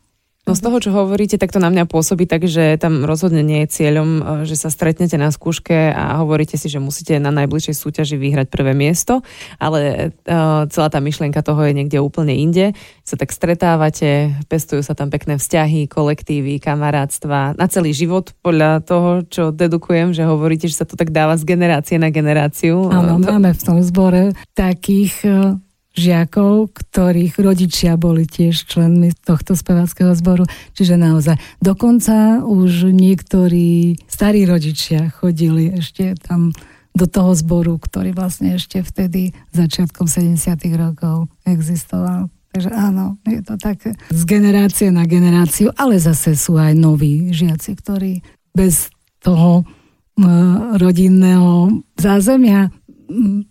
No 0.49 0.57
z 0.57 0.65
toho, 0.65 0.81
čo 0.81 0.91
hovoríte, 0.97 1.37
tak 1.37 1.53
to 1.53 1.61
na 1.61 1.69
mňa 1.69 1.85
pôsobí 1.85 2.25
tak, 2.25 2.49
že 2.49 2.81
tam 2.81 3.05
rozhodne 3.05 3.45
nie 3.45 3.63
je 3.69 3.77
cieľom, 3.77 4.09
e, 4.09 4.23
že 4.49 4.57
sa 4.57 4.73
stretnete 4.73 5.21
na 5.21 5.29
skúške 5.29 5.93
a 5.93 6.17
hovoríte 6.25 6.57
si, 6.57 6.73
že 6.73 6.81
musíte 6.81 7.21
na 7.21 7.29
najbližšej 7.29 7.77
súťaži 7.77 8.17
vyhrať 8.17 8.49
prvé 8.49 8.73
miesto, 8.73 9.21
ale 9.61 10.11
uh, 10.27 10.65
celá 10.73 10.89
tá 10.89 10.99
myšlienka 10.99 11.45
toho 11.45 11.61
je 11.69 11.77
niekde 11.77 12.01
úplne 12.01 12.33
inde. 12.33 12.73
Sa 13.05 13.21
tak 13.21 13.31
stretávate, 13.31 14.33
pestujú 14.49 14.81
sa 14.81 14.97
tam 14.97 15.13
pekné 15.13 15.37
vzťahy, 15.37 15.87
kolektívy, 15.87 16.59
kamarátstva 16.59 17.55
na 17.55 17.67
celý 17.69 17.93
život 17.93 18.33
podľa 18.41 18.83
toho, 18.83 19.11
čo 19.29 19.43
dedukujem, 19.53 20.17
že 20.17 20.25
hovoríte, 20.25 20.67
že 20.67 20.83
sa 20.83 20.87
to 20.89 20.97
tak 20.97 21.13
dáva 21.13 21.37
z 21.37 21.45
generácie 21.47 22.01
na 22.01 22.09
generáciu. 22.09 22.89
Áno, 22.89 23.21
máme 23.21 23.53
v 23.53 23.63
tom 23.63 23.79
zbore 23.85 24.33
takých 24.57 25.15
e, 25.23 25.35
žiakov, 25.91 26.71
ktorých 26.71 27.35
rodičia 27.43 27.99
boli 27.99 28.25
tiež 28.25 28.67
členmi 28.67 29.11
tohto 29.27 29.59
speváckého 29.59 30.15
zboru. 30.15 30.47
Čiže 30.79 30.95
naozaj 30.95 31.37
dokonca 31.59 32.47
už 32.47 32.95
niektorí 32.95 33.99
starí 34.07 34.47
rodičia 34.47 35.11
chodili 35.11 35.75
ešte 35.75 36.15
tam 36.19 36.55
do 36.91 37.07
toho 37.07 37.35
zboru, 37.39 37.79
ktorý 37.79 38.11
vlastne 38.15 38.59
ešte 38.59 38.83
vtedy 38.83 39.31
začiatkom 39.55 40.11
70. 40.11 40.39
rokov 40.75 41.31
existoval. 41.47 42.31
Takže 42.51 42.71
áno, 42.75 43.15
je 43.31 43.47
to 43.47 43.55
tak 43.55 43.79
z 43.95 44.23
generácie 44.27 44.91
na 44.91 45.07
generáciu, 45.07 45.71
ale 45.79 46.03
zase 46.03 46.35
sú 46.35 46.59
aj 46.59 46.75
noví 46.75 47.31
žiaci, 47.31 47.79
ktorí 47.79 48.27
bez 48.51 48.91
toho 49.23 49.63
rodinného 50.77 51.81
zázemia 51.95 52.75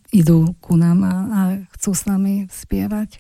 idú 0.09 0.55
ku 0.63 0.79
nám 0.79 0.99
a, 1.03 1.15
a 1.29 1.39
chcú 1.77 1.91
s 1.93 2.03
nami 2.07 2.47
spievať. 2.49 3.19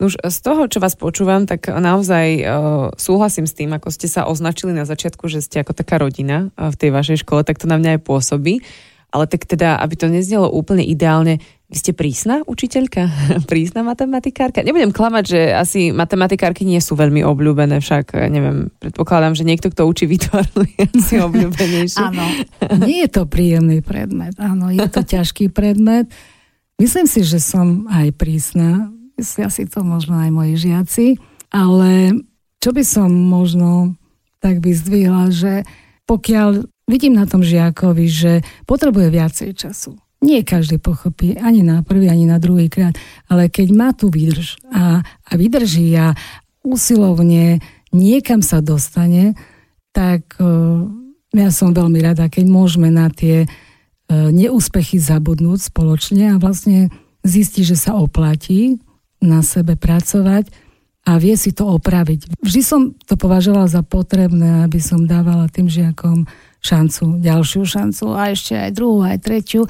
Už 0.00 0.16
z 0.16 0.38
toho, 0.40 0.64
čo 0.64 0.80
vás 0.80 0.96
počúvam, 0.96 1.44
tak 1.44 1.68
naozaj 1.68 2.26
uh, 2.40 2.88
súhlasím 2.96 3.44
s 3.44 3.52
tým, 3.52 3.76
ako 3.76 3.92
ste 3.92 4.08
sa 4.08 4.24
označili 4.24 4.72
na 4.72 4.88
začiatku, 4.88 5.28
že 5.28 5.44
ste 5.44 5.60
ako 5.60 5.76
taká 5.76 6.00
rodina 6.00 6.48
v 6.56 6.72
tej 6.72 6.88
vašej 6.88 7.28
škole, 7.28 7.44
tak 7.44 7.60
to 7.60 7.68
na 7.68 7.76
mňa 7.76 8.00
aj 8.00 8.08
pôsobí. 8.08 8.64
Ale 9.10 9.26
tak 9.26 9.46
teda, 9.46 9.74
aby 9.82 9.94
to 9.98 10.06
neznelo 10.06 10.46
úplne 10.46 10.86
ideálne, 10.86 11.42
vy 11.70 11.76
ste 11.78 11.94
prísna 11.94 12.42
učiteľka? 12.50 13.06
prísna 13.50 13.86
matematikárka? 13.86 14.66
Nebudem 14.66 14.90
klamať, 14.90 15.24
že 15.26 15.40
asi 15.54 15.80
matematikárky 15.94 16.66
nie 16.66 16.82
sú 16.82 16.98
veľmi 16.98 17.22
obľúbené, 17.22 17.78
však 17.78 18.14
neviem, 18.26 18.74
predpokladám, 18.82 19.38
že 19.38 19.46
niekto, 19.46 19.70
kto 19.70 19.86
učí 19.86 20.10
výtvarnú, 20.10 20.66
je 20.66 20.84
asi 20.90 21.14
obľúbenejší. 21.26 22.02
áno, 22.02 22.26
nie 22.82 23.06
je 23.06 23.10
to 23.10 23.22
príjemný 23.26 23.86
predmet, 23.86 24.34
áno, 24.42 24.74
je 24.74 24.82
to 24.90 25.06
ťažký 25.06 25.54
predmet. 25.54 26.10
Myslím 26.82 27.06
si, 27.06 27.22
že 27.22 27.38
som 27.38 27.86
aj 27.86 28.18
prísna, 28.18 28.90
myslia 29.14 29.46
si 29.52 29.68
to 29.70 29.86
možno 29.86 30.18
aj 30.18 30.30
moji 30.34 30.54
žiaci, 30.58 31.06
ale 31.54 32.18
čo 32.58 32.74
by 32.74 32.82
som 32.82 33.10
možno 33.10 33.94
tak 34.42 34.58
vyzdvihla, 34.58 35.30
že 35.30 35.62
pokiaľ 36.08 36.66
vidím 36.90 37.14
na 37.14 37.24
tom 37.24 37.46
žiakovi, 37.46 38.06
že 38.10 38.32
potrebuje 38.66 39.08
viacej 39.14 39.50
času, 39.54 39.94
nie 40.20 40.44
každý 40.44 40.76
pochopí, 40.76 41.38
ani 41.40 41.64
na 41.64 41.80
prvý, 41.80 42.12
ani 42.12 42.28
na 42.28 42.36
druhý 42.36 42.68
krát, 42.68 42.98
ale 43.30 43.48
keď 43.48 43.68
má 43.72 43.88
tu 43.96 44.12
výdrž 44.12 44.60
a, 44.68 45.00
a 45.00 45.32
vydrží 45.32 45.88
a 45.96 46.12
usilovne 46.60 47.64
niekam 47.94 48.44
sa 48.44 48.60
dostane, 48.60 49.32
tak 49.96 50.36
uh, 50.36 50.84
ja 51.32 51.48
som 51.48 51.72
veľmi 51.72 52.04
rada, 52.04 52.28
keď 52.28 52.44
môžeme 52.46 52.92
na 52.92 53.08
tie 53.08 53.48
uh, 53.48 54.28
neúspechy 54.28 55.00
zabudnúť 55.00 55.72
spoločne 55.72 56.36
a 56.36 56.40
vlastne 56.42 56.92
zistí, 57.24 57.64
že 57.64 57.80
sa 57.80 57.96
oplatí 57.96 58.76
na 59.24 59.40
sebe 59.40 59.76
pracovať 59.76 60.52
a 61.08 61.16
vie 61.16 61.32
si 61.36 61.56
to 61.56 61.64
opraviť. 61.64 62.44
Vždy 62.44 62.60
som 62.60 62.80
to 63.08 63.16
považovala 63.16 63.72
za 63.72 63.80
potrebné, 63.80 64.68
aby 64.68 64.80
som 64.84 65.08
dávala 65.08 65.48
tým 65.48 65.68
žiakom 65.68 66.28
šancu, 66.60 67.20
ďalšiu 67.20 67.62
šancu 67.64 68.04
a 68.12 68.32
ešte 68.32 68.54
aj 68.56 68.70
druhú, 68.76 69.00
aj 69.04 69.18
tretiu, 69.24 69.64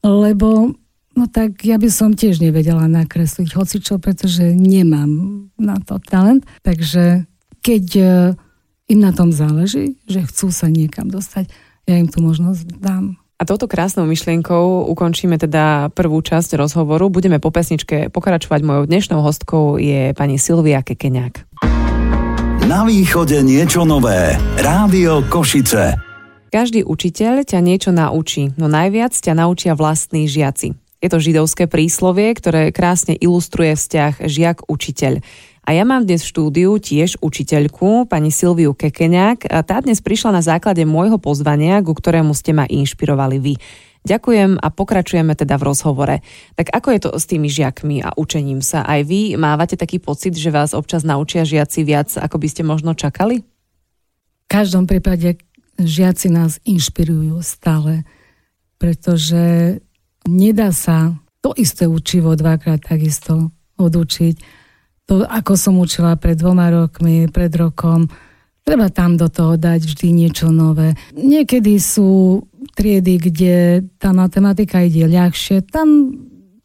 lebo 0.00 0.72
no 1.12 1.24
tak 1.28 1.60
ja 1.62 1.76
by 1.76 1.88
som 1.92 2.16
tiež 2.16 2.40
nevedela 2.40 2.88
nakresliť 2.88 3.52
hocičo, 3.52 4.00
pretože 4.00 4.56
nemám 4.56 5.44
na 5.60 5.76
to 5.78 6.00
talent. 6.02 6.48
Takže 6.64 7.28
keď 7.62 7.84
e, 7.96 8.04
im 8.90 9.00
na 9.00 9.12
tom 9.14 9.30
záleží, 9.30 10.00
že 10.08 10.24
chcú 10.26 10.50
sa 10.50 10.66
niekam 10.72 11.12
dostať, 11.12 11.52
ja 11.86 11.94
im 12.00 12.08
tú 12.08 12.24
možnosť 12.24 12.80
dám. 12.80 13.20
A 13.38 13.42
touto 13.42 13.66
krásnou 13.66 14.06
myšlienkou 14.06 14.86
ukončíme 14.86 15.34
teda 15.34 15.90
prvú 15.90 16.22
časť 16.22 16.54
rozhovoru. 16.54 17.10
Budeme 17.10 17.42
po 17.42 17.50
pesničke 17.50 18.06
pokračovať. 18.14 18.62
Mojou 18.62 18.86
dnešnou 18.86 19.18
hostkou 19.18 19.82
je 19.82 20.14
pani 20.14 20.38
Silvia 20.38 20.78
Kekeňák. 20.86 21.50
Na 22.70 22.86
východe 22.86 23.42
niečo 23.42 23.82
nové. 23.82 24.38
Rádio 24.62 25.26
Košice. 25.26 26.11
Každý 26.52 26.84
učiteľ 26.84 27.48
ťa 27.48 27.64
niečo 27.64 27.96
naučí, 27.96 28.52
no 28.60 28.68
najviac 28.68 29.16
ťa 29.16 29.32
naučia 29.32 29.72
vlastní 29.72 30.28
žiaci. 30.28 30.76
Je 31.00 31.08
to 31.08 31.16
židovské 31.16 31.64
príslovie, 31.64 32.28
ktoré 32.36 32.68
krásne 32.76 33.16
ilustruje 33.16 33.72
vzťah 33.72 34.20
žiak-učiteľ. 34.20 35.24
A 35.64 35.70
ja 35.72 35.88
mám 35.88 36.04
dnes 36.04 36.20
v 36.20 36.28
štúdiu 36.28 36.76
tiež 36.76 37.16
učiteľku, 37.24 38.04
pani 38.04 38.28
Silviu 38.28 38.76
Kekeňák. 38.76 39.48
A 39.48 39.64
tá 39.64 39.80
dnes 39.80 40.04
prišla 40.04 40.36
na 40.36 40.42
základe 40.44 40.84
môjho 40.84 41.16
pozvania, 41.16 41.80
ku 41.80 41.96
ktorému 41.96 42.36
ste 42.36 42.52
ma 42.52 42.68
inšpirovali 42.68 43.40
vy. 43.40 43.54
Ďakujem 44.04 44.60
a 44.60 44.68
pokračujeme 44.68 45.32
teda 45.32 45.56
v 45.56 45.72
rozhovore. 45.72 46.16
Tak 46.52 46.68
ako 46.68 46.88
je 46.92 47.00
to 47.00 47.10
s 47.16 47.24
tými 47.32 47.48
žiakmi 47.48 48.04
a 48.04 48.12
učením 48.12 48.60
sa? 48.60 48.84
Aj 48.84 49.00
vy 49.00 49.40
mávate 49.40 49.80
taký 49.80 50.04
pocit, 50.04 50.36
že 50.36 50.52
vás 50.52 50.76
občas 50.76 51.00
naučia 51.00 51.48
žiaci 51.48 51.80
viac, 51.80 52.12
ako 52.12 52.36
by 52.36 52.48
ste 52.52 52.60
možno 52.60 52.92
čakali? 52.92 53.40
V 53.40 54.46
každom 54.52 54.84
prípade 54.84 55.40
žiaci 55.78 56.28
nás 56.32 56.60
inšpirujú 56.64 57.40
stále, 57.40 58.04
pretože 58.76 59.78
nedá 60.26 60.74
sa 60.74 61.16
to 61.42 61.54
isté 61.58 61.88
učivo 61.88 62.34
dvakrát 62.34 62.82
takisto 62.82 63.50
odučiť 63.78 64.62
to, 65.06 65.26
ako 65.26 65.52
som 65.58 65.74
učila 65.82 66.14
pred 66.16 66.38
dvoma 66.38 66.70
rokmi, 66.70 67.26
pred 67.28 67.50
rokom, 67.52 68.06
treba 68.62 68.88
tam 68.88 69.18
do 69.18 69.26
toho 69.26 69.58
dať 69.58 69.82
vždy 69.82 70.08
niečo 70.14 70.54
nové. 70.54 70.94
Niekedy 71.12 71.76
sú 71.82 72.42
triedy, 72.78 73.18
kde 73.18 73.56
tá 73.98 74.14
matematika 74.14 74.80
ide 74.86 75.10
ľahšie, 75.10 75.66
tam, 75.66 76.16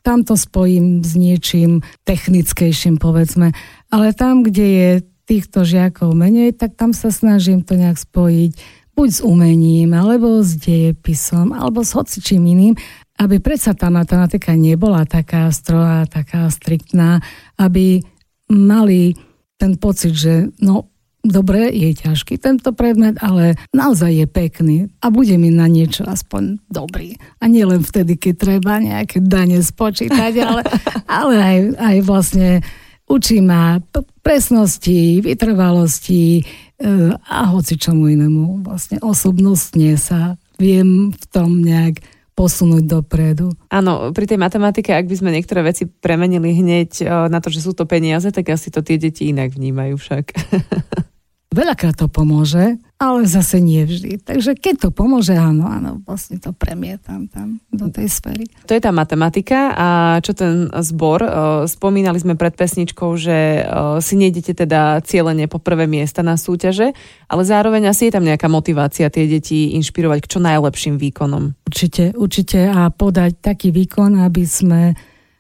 tam 0.06 0.22
to 0.22 0.38
spojím 0.38 1.02
s 1.02 1.18
niečím 1.18 1.82
technickejším, 2.06 3.02
povedzme. 3.02 3.52
Ale 3.90 4.14
tam, 4.14 4.46
kde 4.46 4.66
je 4.66 4.90
týchto 5.28 5.68
žiakov 5.68 6.16
menej, 6.16 6.56
tak 6.56 6.80
tam 6.80 6.96
sa 6.96 7.12
snažím 7.12 7.66
to 7.66 7.76
nejak 7.76 8.00
spojiť 8.00 8.54
buď 8.98 9.10
s 9.14 9.22
umením, 9.22 9.94
alebo 9.94 10.42
s 10.42 10.58
dejepisom, 10.58 11.54
alebo 11.54 11.86
s 11.86 11.94
hocičím 11.94 12.42
iným, 12.50 12.74
aby 13.22 13.38
predsa 13.38 13.78
tá 13.78 13.94
matematika 13.94 14.58
nebola 14.58 15.06
taká 15.06 15.54
strohá, 15.54 16.10
taká 16.10 16.50
striktná, 16.50 17.22
aby 17.62 18.02
mali 18.50 19.14
ten 19.62 19.78
pocit, 19.78 20.18
že 20.18 20.50
no 20.58 20.90
dobre, 21.22 21.70
je 21.74 21.94
ťažký 21.94 22.42
tento 22.42 22.74
predmet, 22.74 23.20
ale 23.22 23.60
naozaj 23.76 24.12
je 24.18 24.28
pekný 24.30 24.78
a 25.04 25.14
bude 25.14 25.36
mi 25.38 25.54
na 25.54 25.70
niečo 25.70 26.08
aspoň 26.08 26.62
dobrý. 26.72 27.20
A 27.42 27.52
nie 27.52 27.66
len 27.68 27.84
vtedy, 27.84 28.18
keď 28.18 28.34
treba 28.38 28.82
nejaké 28.82 29.22
dane 29.22 29.62
spočítať, 29.62 30.34
ale, 30.42 30.62
ale 31.22 31.36
aj, 31.38 31.60
aj 31.78 31.98
vlastne 32.06 32.50
učí 33.08 33.44
ma 33.44 33.82
presnosti, 34.22 35.24
vytrvalosti 35.24 36.44
a 37.26 37.50
hoci 37.50 37.74
čomu 37.78 38.06
inému. 38.10 38.62
Vlastne 38.62 39.02
osobnostne 39.02 39.98
sa 39.98 40.38
viem 40.62 41.10
v 41.10 41.26
tom 41.34 41.66
nejak 41.66 42.06
posunúť 42.38 42.86
dopredu. 42.86 43.50
Áno, 43.74 44.14
pri 44.14 44.30
tej 44.30 44.38
matematike, 44.38 44.94
ak 44.94 45.10
by 45.10 45.16
sme 45.18 45.34
niektoré 45.34 45.66
veci 45.66 45.90
premenili 45.90 46.54
hneď 46.54 46.90
e, 47.02 47.06
na 47.34 47.42
to, 47.42 47.50
že 47.50 47.66
sú 47.66 47.74
to 47.74 47.90
peniaze, 47.90 48.30
tak 48.30 48.54
asi 48.54 48.70
to 48.70 48.86
tie 48.86 49.02
deti 49.02 49.34
inak 49.34 49.58
vnímajú 49.58 49.98
však. 49.98 50.26
Veľakrát 51.58 51.98
to 51.98 52.06
pomôže, 52.06 52.78
ale 53.02 53.26
zase 53.26 53.58
nie 53.58 53.82
vždy. 53.82 54.22
Takže 54.22 54.54
keď 54.54 54.76
to 54.78 54.90
pomôže, 54.94 55.34
áno, 55.34 55.66
áno, 55.66 56.06
vlastne 56.06 56.38
to 56.38 56.54
premietam 56.54 57.26
tam 57.26 57.58
do 57.74 57.90
tej 57.90 58.14
sféry. 58.14 58.46
To 58.70 58.78
je 58.78 58.82
tá 58.82 58.94
matematika 58.94 59.74
a 59.74 59.88
čo 60.22 60.38
ten 60.38 60.70
zbor, 60.70 61.26
spomínali 61.66 62.22
sme 62.22 62.38
pred 62.38 62.54
pesničkou, 62.54 63.10
že 63.18 63.66
si 64.06 64.14
nejdete 64.22 64.54
teda 64.54 65.02
cieľene 65.02 65.50
po 65.50 65.58
prvé 65.58 65.90
miesta 65.90 66.22
na 66.22 66.38
súťaže, 66.38 66.94
ale 67.26 67.42
zároveň 67.42 67.90
asi 67.90 68.10
je 68.10 68.14
tam 68.14 68.26
nejaká 68.26 68.46
motivácia 68.46 69.10
tie 69.10 69.26
deti 69.26 69.74
inšpirovať 69.82 70.20
k 70.22 70.32
čo 70.38 70.40
najlepším 70.42 71.02
výkonom. 71.02 71.58
Určite, 71.66 72.14
určite 72.14 72.70
a 72.70 72.94
podať 72.94 73.42
taký 73.42 73.74
výkon, 73.74 74.22
aby 74.22 74.46
sme 74.46 74.94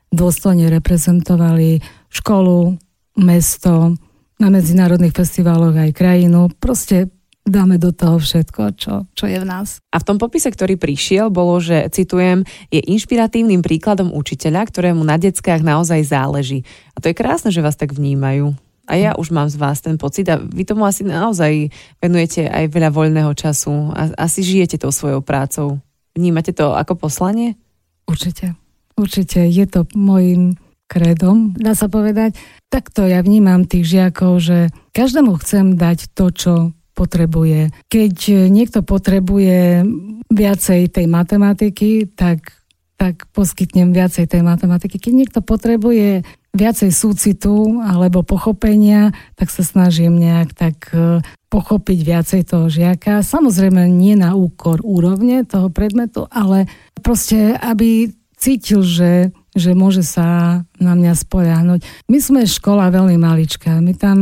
dôstojne 0.09 0.65
reprezentovali 0.73 1.77
školu, 2.09 2.73
mesto, 3.21 3.97
na 4.37 4.47
medzinárodných 4.53 5.13
festivaloch 5.13 5.73
aj 5.73 5.97
krajinu. 5.97 6.53
Proste 6.61 7.09
dáme 7.47 7.79
do 7.79 7.95
toho 7.95 8.19
všetko, 8.19 8.61
čo, 8.75 8.93
čo 9.15 9.25
je 9.25 9.39
v 9.39 9.47
nás. 9.47 9.79
A 9.89 9.97
v 10.03 10.07
tom 10.07 10.17
popise, 10.19 10.51
ktorý 10.51 10.75
prišiel, 10.75 11.31
bolo, 11.31 11.57
že, 11.63 11.87
citujem, 11.89 12.43
je 12.69 12.83
inšpiratívnym 12.83 13.63
príkladom 13.63 14.11
učiteľa, 14.11 14.67
ktorému 14.67 15.01
na 15.01 15.15
deckách 15.15 15.63
naozaj 15.63 16.11
záleží. 16.11 16.67
A 16.93 17.01
to 17.01 17.09
je 17.09 17.17
krásne, 17.17 17.49
že 17.49 17.63
vás 17.63 17.79
tak 17.79 17.95
vnímajú. 17.95 18.53
A 18.87 18.95
ja 18.95 19.11
už 19.19 19.35
mám 19.35 19.51
z 19.51 19.59
vás 19.59 19.83
ten 19.83 19.99
pocit 19.99 20.23
a 20.31 20.39
vy 20.39 20.63
tomu 20.63 20.87
asi 20.87 21.03
naozaj 21.03 21.67
venujete 21.99 22.47
aj 22.47 22.71
veľa 22.71 22.89
voľného 22.95 23.31
času 23.35 23.91
a 23.91 24.15
asi 24.15 24.47
žijete 24.47 24.79
tou 24.79 24.95
svojou 24.95 25.19
prácou. 25.19 25.83
Vnímate 26.15 26.55
to 26.55 26.71
ako 26.71 26.95
poslanie? 26.95 27.59
Určite. 28.07 28.55
Určite. 28.95 29.43
Je 29.43 29.67
to 29.67 29.83
môjim 29.91 30.55
kredom, 30.87 31.53
dá 31.53 31.75
sa 31.75 31.91
povedať. 31.91 32.39
Takto 32.71 33.03
ja 33.05 33.19
vnímam 33.19 33.67
tých 33.67 33.85
žiakov, 33.85 34.39
že 34.39 34.57
každému 34.95 35.35
chcem 35.43 35.75
dať 35.75 36.11
to, 36.15 36.31
čo 36.31 36.53
potrebuje. 36.97 37.69
Keď 37.91 38.49
niekto 38.49 38.81
potrebuje 38.81 39.85
viacej 40.33 40.89
tej 40.89 41.05
matematiky, 41.05 42.09
tak, 42.17 42.57
tak 42.97 43.29
poskytnem 43.35 43.93
viacej 43.93 44.25
tej 44.25 44.41
matematiky. 44.41 44.97
Keď 44.97 45.13
niekto 45.13 45.39
potrebuje 45.45 46.25
viacej 46.57 46.89
súcitu 46.89 47.85
alebo 47.85 48.25
pochopenia, 48.25 49.13
tak 49.37 49.53
sa 49.53 49.61
snažím 49.61 50.17
nejak 50.17 50.57
tak 50.57 50.89
e, 50.89 51.21
pochopiť 51.53 51.99
viacej 52.01 52.41
toho 52.49 52.65
žiaka. 52.65 53.21
Samozrejme 53.21 53.85
nie 53.85 54.17
na 54.17 54.33
úkor 54.33 54.81
úrovne 54.81 55.45
toho 55.45 55.69
predmetu, 55.69 56.25
ale 56.33 56.65
proste, 57.05 57.53
aby 57.61 58.09
cítil, 58.33 58.81
že 58.81 59.29
že 59.57 59.73
môže 59.73 60.05
sa 60.05 60.61
na 60.77 60.93
mňa 60.93 61.13
spoľahnúť. 61.17 61.81
My 62.07 62.17
sme 62.21 62.41
škola 62.45 62.93
veľmi 62.93 63.17
maličká, 63.17 63.81
my 63.81 63.93
tam 63.97 64.19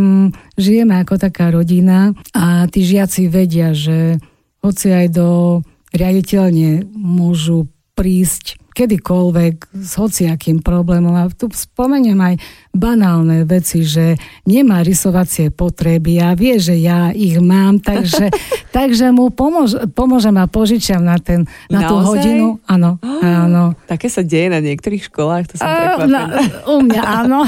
žijeme 0.56 0.96
ako 1.04 1.20
taká 1.20 1.52
rodina 1.52 2.16
a 2.32 2.66
tí 2.72 2.88
žiaci 2.88 3.28
vedia, 3.28 3.76
že 3.76 4.18
hoci 4.64 4.88
aj 4.90 5.08
do 5.14 5.62
riaditeľne 5.94 6.90
môžu 6.96 7.70
prísť 7.94 8.65
kedykoľvek 8.76 9.72
s 9.72 9.92
hociakým 9.96 10.60
problémom. 10.60 11.16
A 11.16 11.32
tu 11.32 11.48
spomeniem 11.48 12.20
aj 12.20 12.36
banálne 12.76 13.48
veci, 13.48 13.88
že 13.88 14.20
nemá 14.44 14.84
rysovacie 14.84 15.48
potreby 15.48 16.20
a 16.20 16.36
vie, 16.36 16.60
že 16.60 16.76
ja 16.76 17.16
ich 17.16 17.40
mám, 17.40 17.80
takže, 17.80 18.28
takže 18.76 19.16
mu 19.16 19.32
pomôž, 19.32 19.80
pomôže 19.96 20.28
ma 20.36 20.52
požičiam 20.52 21.00
na, 21.00 21.16
ten, 21.16 21.48
na 21.72 21.88
tú 21.88 21.96
hodinu. 22.04 22.60
Áno, 22.68 23.00
áno. 23.24 23.80
Také 23.88 24.12
sa 24.12 24.20
deje 24.28 24.52
na 24.52 24.60
niektorých 24.60 25.08
školách, 25.08 25.44
to 25.48 25.54
som 25.56 25.72
a, 25.72 26.04
na, 26.04 26.22
U 26.68 26.84
mňa 26.84 27.02
áno, 27.24 27.48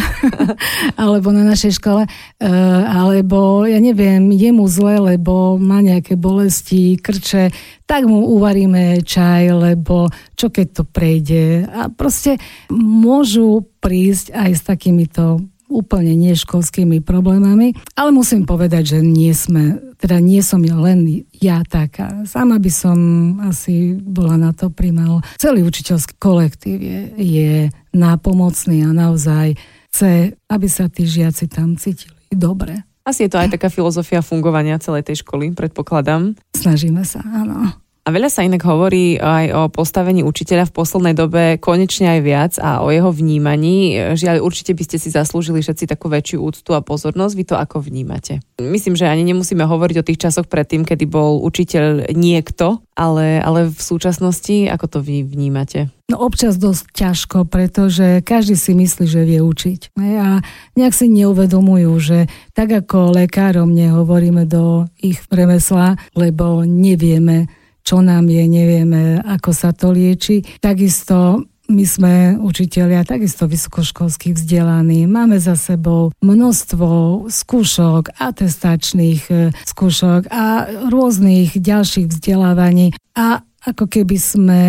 alebo 1.03 1.35
na 1.35 1.43
našej 1.43 1.75
škole, 1.83 2.07
uh, 2.07 2.83
alebo 2.87 3.67
ja 3.67 3.83
neviem, 3.83 4.31
je 4.31 4.49
mu 4.55 4.63
zle, 4.71 4.95
lebo 4.95 5.59
má 5.59 5.83
nejaké 5.83 6.15
bolesti, 6.15 6.95
krče, 6.95 7.51
tak 7.87 8.03
mu 8.03 8.35
uvaríme 8.35 8.99
čaj, 9.01 9.55
lebo 9.55 10.11
čo 10.35 10.51
keď 10.51 10.67
to 10.75 10.83
prejde. 10.83 11.63
A 11.71 11.87
proste 11.87 12.35
môžu 12.69 13.63
prísť 13.79 14.35
aj 14.35 14.51
s 14.51 14.61
takýmito 14.67 15.39
úplne 15.67 16.15
neškolskými 16.15 17.03
problémami, 17.03 17.75
ale 17.99 18.15
musím 18.15 18.47
povedať, 18.47 18.95
že 18.95 18.99
nie 19.03 19.35
sme, 19.35 19.79
teda 19.99 20.23
nie 20.23 20.39
som 20.39 20.63
len 20.63 21.27
ja 21.35 21.59
taká. 21.67 22.23
Sama 22.23 22.55
by 22.55 22.71
som 22.71 22.97
asi 23.43 23.99
bola 23.99 24.39
na 24.39 24.55
to 24.55 24.71
primal. 24.71 25.19
Celý 25.35 25.67
učiteľský 25.67 26.15
kolektív 26.15 26.79
je, 26.79 27.01
je 27.19 27.53
nápomocný 27.91 28.87
a 28.87 28.95
naozaj 28.95 29.59
chce, 29.91 30.39
aby 30.47 30.67
sa 30.71 30.87
tí 30.87 31.03
žiaci 31.03 31.51
tam 31.51 31.75
cítili 31.75 32.15
dobre. 32.31 32.86
Asi 33.07 33.23
je 33.23 33.31
to 33.31 33.39
aj 33.39 33.55
taká 33.55 33.71
filozofia 33.71 34.19
fungovania 34.19 34.75
celej 34.83 35.07
tej 35.07 35.23
školy, 35.23 35.55
predpokladám. 35.55 36.35
Snažíme 36.51 37.07
sa, 37.07 37.23
áno. 37.23 37.86
A 38.07 38.15
veľa 38.15 38.31
sa 38.31 38.47
inak 38.47 38.63
hovorí 38.63 39.19
aj 39.19 39.45
o 39.51 39.61
postavení 39.67 40.23
učiteľa 40.23 40.71
v 40.71 40.75
poslednej 40.79 41.11
dobe 41.11 41.59
konečne 41.59 42.07
aj 42.15 42.19
viac 42.23 42.53
a 42.55 42.79
o 42.79 42.87
jeho 42.87 43.11
vnímaní. 43.11 43.99
Žiaľ, 44.15 44.47
určite 44.47 44.71
by 44.71 44.83
ste 44.87 44.95
si 44.95 45.11
zaslúžili 45.11 45.59
všetci 45.59 45.91
takú 45.91 46.07
väčšiu 46.07 46.39
úctu 46.39 46.71
a 46.71 46.79
pozornosť. 46.79 47.33
Vy 47.35 47.43
to 47.51 47.59
ako 47.59 47.83
vnímate? 47.83 48.39
Myslím, 48.63 48.95
že 48.95 49.11
ani 49.11 49.27
nemusíme 49.27 49.59
hovoriť 49.59 49.95
o 49.99 50.07
tých 50.07 50.23
časoch 50.23 50.47
predtým, 50.47 50.87
kedy 50.87 51.03
bol 51.03 51.43
učiteľ 51.43 52.15
niekto, 52.15 52.79
ale, 52.95 53.43
ale 53.43 53.67
v 53.67 53.75
súčasnosti, 53.75 54.71
ako 54.71 54.85
to 54.87 54.99
vy 55.03 55.27
vnímate? 55.27 55.91
No 56.07 56.23
občas 56.23 56.55
dosť 56.55 56.87
ťažko, 56.95 57.51
pretože 57.51 58.23
každý 58.23 58.55
si 58.55 58.71
myslí, 58.71 59.03
že 59.03 59.27
vie 59.27 59.43
učiť. 59.43 59.99
A 59.99 60.39
nejak 60.79 60.95
si 60.95 61.11
neuvedomujú, 61.11 61.91
že 61.99 62.31
tak 62.55 62.71
ako 62.71 63.11
lekárom 63.19 63.75
nehovoríme 63.75 64.47
do 64.47 64.87
ich 64.95 65.19
remesla, 65.27 65.99
lebo 66.15 66.63
nevieme, 66.63 67.51
čo 67.87 68.03
nám 68.03 68.27
je, 68.27 68.43
nevieme, 68.43 69.23
ako 69.23 69.55
sa 69.55 69.71
to 69.71 69.95
lieči. 69.95 70.43
Takisto 70.59 71.47
my 71.71 71.83
sme 71.83 72.13
učiteľia 72.39 73.07
takisto 73.07 73.47
vysokoškolských 73.47 74.35
vzdelaní. 74.35 75.07
Máme 75.07 75.39
za 75.39 75.55
sebou 75.55 76.11
množstvo 76.19 77.27
skúšok, 77.31 78.15
atestačných 78.19 79.21
e, 79.27 79.35
skúšok 79.67 80.31
a 80.31 80.67
rôznych 80.87 81.59
ďalších 81.59 82.07
vzdelávaní. 82.07 82.95
A 83.15 83.43
ako 83.67 83.87
keby 83.87 84.15
sme 84.19 84.61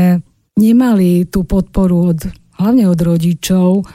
nemali 0.59 1.27
tú 1.31 1.47
podporu 1.47 2.15
od, 2.15 2.21
hlavne 2.59 2.91
od 2.91 2.99
rodičov, 2.99 3.87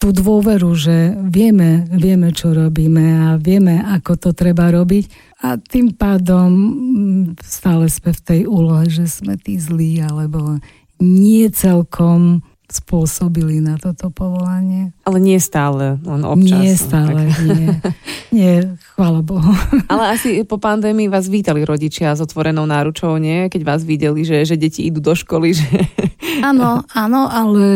tú 0.00 0.16
dôveru, 0.16 0.72
že 0.72 1.12
vieme, 1.28 1.84
vieme, 1.92 2.32
čo 2.32 2.56
robíme 2.56 3.04
a 3.20 3.28
vieme, 3.36 3.84
ako 3.84 4.16
to 4.16 4.30
treba 4.32 4.72
robiť 4.72 5.36
a 5.44 5.60
tým 5.60 5.92
pádom 5.92 6.48
mm, 6.48 7.24
stále 7.44 7.84
sme 7.92 8.16
v 8.16 8.20
tej 8.24 8.40
úlohe, 8.48 8.88
že 8.88 9.04
sme 9.04 9.36
tí 9.36 9.60
zlí, 9.60 10.00
alebo 10.00 10.56
nie 11.00 11.52
celkom 11.52 12.40
spôsobili 12.70 13.58
na 13.58 13.76
toto 13.76 14.14
povolanie. 14.14 14.94
Ale 15.02 15.18
nie 15.18 15.36
stále, 15.42 15.98
len 16.00 16.22
občas. 16.22 16.60
Nie 16.60 16.74
stále, 16.78 17.20
tak. 17.28 17.44
nie. 17.44 17.68
Nie, 18.30 18.78
chvála 18.94 19.26
Bohu. 19.26 19.50
Ale 19.90 20.14
asi 20.14 20.46
po 20.46 20.54
pandémii 20.54 21.10
vás 21.10 21.26
vítali 21.26 21.66
rodičia 21.66 22.14
s 22.14 22.22
otvorenou 22.22 22.62
náručou, 22.62 23.18
nie? 23.18 23.50
Keď 23.50 23.62
vás 23.66 23.82
videli, 23.82 24.22
že, 24.22 24.46
že 24.46 24.54
deti 24.54 24.86
idú 24.86 25.02
do 25.02 25.18
školy. 25.18 25.50
Že... 25.50 25.66
Áno, 26.38 26.86
áno, 26.94 27.26
ale 27.26 27.66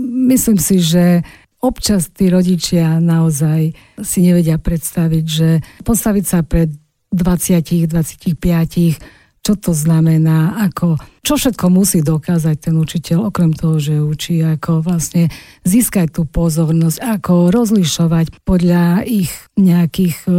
myslím 0.00 0.56
si, 0.56 0.80
že 0.80 1.20
občas 1.62 2.10
tí 2.10 2.26
rodičia 2.28 2.98
naozaj 2.98 3.72
si 4.02 4.18
nevedia 4.20 4.58
predstaviť, 4.58 5.24
že 5.24 5.62
postaviť 5.86 6.24
sa 6.26 6.42
pred 6.42 6.74
20, 7.14 7.86
25, 7.86 9.22
čo 9.42 9.58
to 9.58 9.74
znamená, 9.74 10.54
ako, 10.70 11.02
čo 11.26 11.34
všetko 11.34 11.66
musí 11.66 11.98
dokázať 11.98 12.56
ten 12.70 12.78
učiteľ, 12.78 13.26
okrem 13.26 13.50
toho, 13.50 13.82
že 13.82 13.98
učí, 13.98 14.38
ako 14.38 14.86
vlastne 14.86 15.34
získať 15.66 16.14
tú 16.14 16.22
pozornosť, 16.30 17.02
ako 17.02 17.50
rozlišovať 17.50 18.46
podľa 18.46 19.02
ich 19.02 19.34
nejakých 19.58 20.30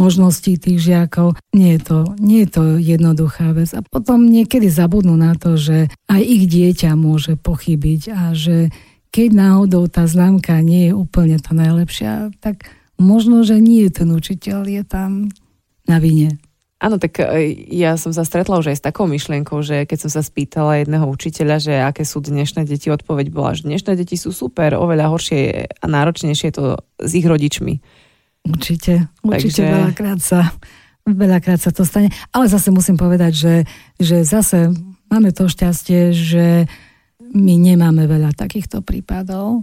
možností 0.00 0.56
tých 0.56 0.80
žiakov. 0.80 1.36
Nie 1.52 1.76
je 1.76 1.80
to, 1.84 1.98
nie 2.16 2.48
je 2.48 2.48
to 2.48 2.62
jednoduchá 2.80 3.52
vec. 3.52 3.76
A 3.76 3.84
potom 3.84 4.24
niekedy 4.24 4.72
zabudnú 4.72 5.20
na 5.20 5.36
to, 5.36 5.60
že 5.60 5.92
aj 6.08 6.22
ich 6.24 6.48
dieťa 6.48 6.96
môže 6.96 7.36
pochybiť 7.36 8.02
a 8.08 8.32
že 8.32 8.72
keď 9.16 9.32
náhodou 9.32 9.88
tá 9.88 10.04
známka 10.04 10.60
nie 10.60 10.92
je 10.92 10.92
úplne 10.92 11.40
tá 11.40 11.56
najlepšia, 11.56 12.36
tak 12.44 12.68
možno, 13.00 13.48
že 13.48 13.56
nie 13.56 13.88
ten 13.88 14.12
učiteľ 14.12 14.68
je 14.68 14.82
tam 14.84 15.32
na 15.88 15.96
vine. 15.96 16.36
Áno, 16.76 17.00
tak 17.00 17.24
e, 17.24 17.56
ja 17.72 17.96
som 17.96 18.12
sa 18.12 18.28
stretla 18.28 18.60
už 18.60 18.76
aj 18.76 18.76
s 18.76 18.84
takou 18.84 19.08
myšlienkou, 19.08 19.64
že 19.64 19.88
keď 19.88 19.98
som 20.04 20.10
sa 20.12 20.20
spýtala 20.20 20.84
jedného 20.84 21.08
učiteľa, 21.08 21.56
že 21.56 21.74
aké 21.80 22.04
sú 22.04 22.20
dnešné 22.20 22.68
deti, 22.68 22.92
odpoveď 22.92 23.32
bola, 23.32 23.56
že 23.56 23.64
dnešné 23.64 23.96
deti 23.96 24.20
sú 24.20 24.36
super, 24.36 24.76
oveľa 24.76 25.08
horšie 25.08 25.40
a 25.80 25.86
náročnejšie 25.88 26.52
je 26.52 26.56
to 26.60 26.66
s 27.00 27.10
ich 27.16 27.24
rodičmi. 27.24 27.80
Určite, 28.44 29.08
určite 29.24 29.64
Takže... 29.64 29.72
veľakrát 29.72 30.20
sa 30.20 30.52
veľakrát 31.08 31.56
sa 31.62 31.72
to 31.72 31.88
stane. 31.88 32.12
Ale 32.36 32.52
zase 32.52 32.68
musím 32.68 33.00
povedať, 33.00 33.32
že, 33.32 33.54
že 33.96 34.26
zase 34.26 34.74
máme 35.08 35.32
to 35.32 35.48
šťastie, 35.48 36.12
že 36.12 36.68
my 37.36 37.54
nemáme 37.60 38.08
veľa 38.08 38.32
takýchto 38.32 38.80
prípadov. 38.80 39.62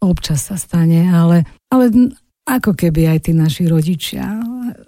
Občas 0.00 0.48
sa 0.48 0.56
stane, 0.60 1.08
ale, 1.08 1.44
ale 1.72 2.12
ako 2.44 2.76
keby 2.76 3.08
aj 3.08 3.18
tí 3.28 3.32
naši 3.36 3.64
rodičia 3.68 4.40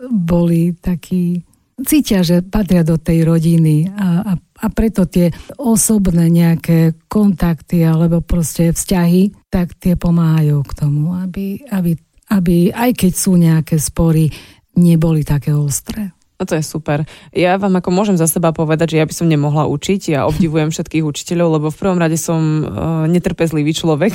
boli 0.08 0.76
takí, 0.76 1.40
cítia, 1.84 2.24
že 2.24 2.44
patria 2.44 2.84
do 2.84 2.96
tej 2.96 3.24
rodiny 3.24 3.92
a, 3.92 4.08
a, 4.24 4.32
a 4.36 4.66
preto 4.72 5.08
tie 5.08 5.32
osobné 5.60 6.32
nejaké 6.32 6.96
kontakty 7.08 7.84
alebo 7.84 8.24
proste 8.24 8.72
vzťahy, 8.72 9.48
tak 9.52 9.76
tie 9.76 9.96
pomáhajú 9.96 10.64
k 10.64 10.72
tomu, 10.72 11.12
aby, 11.16 11.60
aby, 11.68 11.92
aby 12.32 12.72
aj 12.72 12.90
keď 12.96 13.12
sú 13.12 13.36
nejaké 13.36 13.76
spory, 13.76 14.32
neboli 14.76 15.24
také 15.24 15.52
ostré. 15.52 16.12
No 16.42 16.50
to 16.50 16.58
je 16.58 16.66
super. 16.66 17.06
Ja 17.30 17.54
vám 17.54 17.78
ako 17.78 17.94
môžem 17.94 18.18
za 18.18 18.26
seba 18.26 18.50
povedať, 18.50 18.98
že 18.98 18.98
ja 18.98 19.06
by 19.06 19.14
som 19.14 19.30
nemohla 19.30 19.70
učiť. 19.70 20.10
Ja 20.10 20.26
obdivujem 20.26 20.68
všetkých 20.74 21.06
učiteľov, 21.06 21.62
lebo 21.62 21.66
v 21.70 21.78
prvom 21.78 22.02
rade 22.02 22.18
som 22.18 22.66
uh, 22.66 23.06
netrpezlivý 23.06 23.70
človek. 23.70 24.10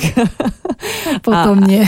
Potom 1.24 1.56
a, 1.56 1.64
nie. 1.64 1.80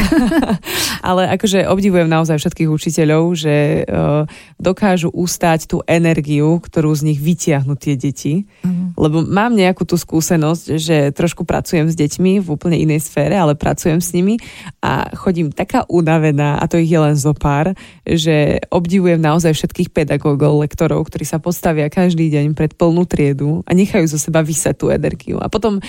ale 1.08 1.28
akože 1.36 1.68
obdivujem 1.68 2.08
naozaj 2.08 2.40
všetkých 2.40 2.72
učiteľov, 2.72 3.36
že 3.36 3.84
uh, 3.84 4.24
dokážu 4.56 5.12
ustať 5.12 5.68
tú 5.68 5.84
energiu, 5.84 6.56
ktorú 6.56 6.88
z 6.96 7.12
nich 7.12 7.20
vytiahnu 7.20 7.76
tie 7.76 8.00
deti. 8.00 8.48
Uh-huh. 8.64 8.96
Lebo 8.96 9.20
mám 9.20 9.52
nejakú 9.52 9.84
tú 9.84 10.00
skúsenosť, 10.00 10.64
že 10.80 10.96
trošku 11.12 11.44
pracujem 11.44 11.92
s 11.92 11.94
deťmi 12.00 12.40
v 12.40 12.48
úplne 12.48 12.80
inej 12.80 13.12
sfére, 13.12 13.36
ale 13.36 13.60
pracujem 13.60 14.00
s 14.00 14.16
nimi 14.16 14.40
a 14.80 15.12
chodím 15.20 15.52
taká 15.52 15.84
unavená, 15.92 16.56
a 16.56 16.64
to 16.64 16.80
ich 16.80 16.88
je 16.88 16.96
len 16.96 17.12
zo 17.14 17.36
pár, 17.36 17.76
že 18.08 18.64
obdivujem 18.72 19.20
naozaj 19.20 19.52
všetkých 19.52 19.92
pedagógov 19.92 20.29
pedagógov, 20.30 20.62
lektorov, 20.62 21.00
ktorí 21.10 21.26
sa 21.26 21.42
postavia 21.42 21.90
každý 21.90 22.30
deň 22.30 22.54
pred 22.54 22.72
plnú 22.78 23.02
triedu 23.06 23.66
a 23.66 23.74
nechajú 23.74 24.06
zo 24.06 24.18
seba 24.18 24.46
vysať 24.46 24.74
tú 24.78 24.86
energiu. 24.94 25.42
A 25.42 25.50
potom 25.50 25.78
e, 25.78 25.82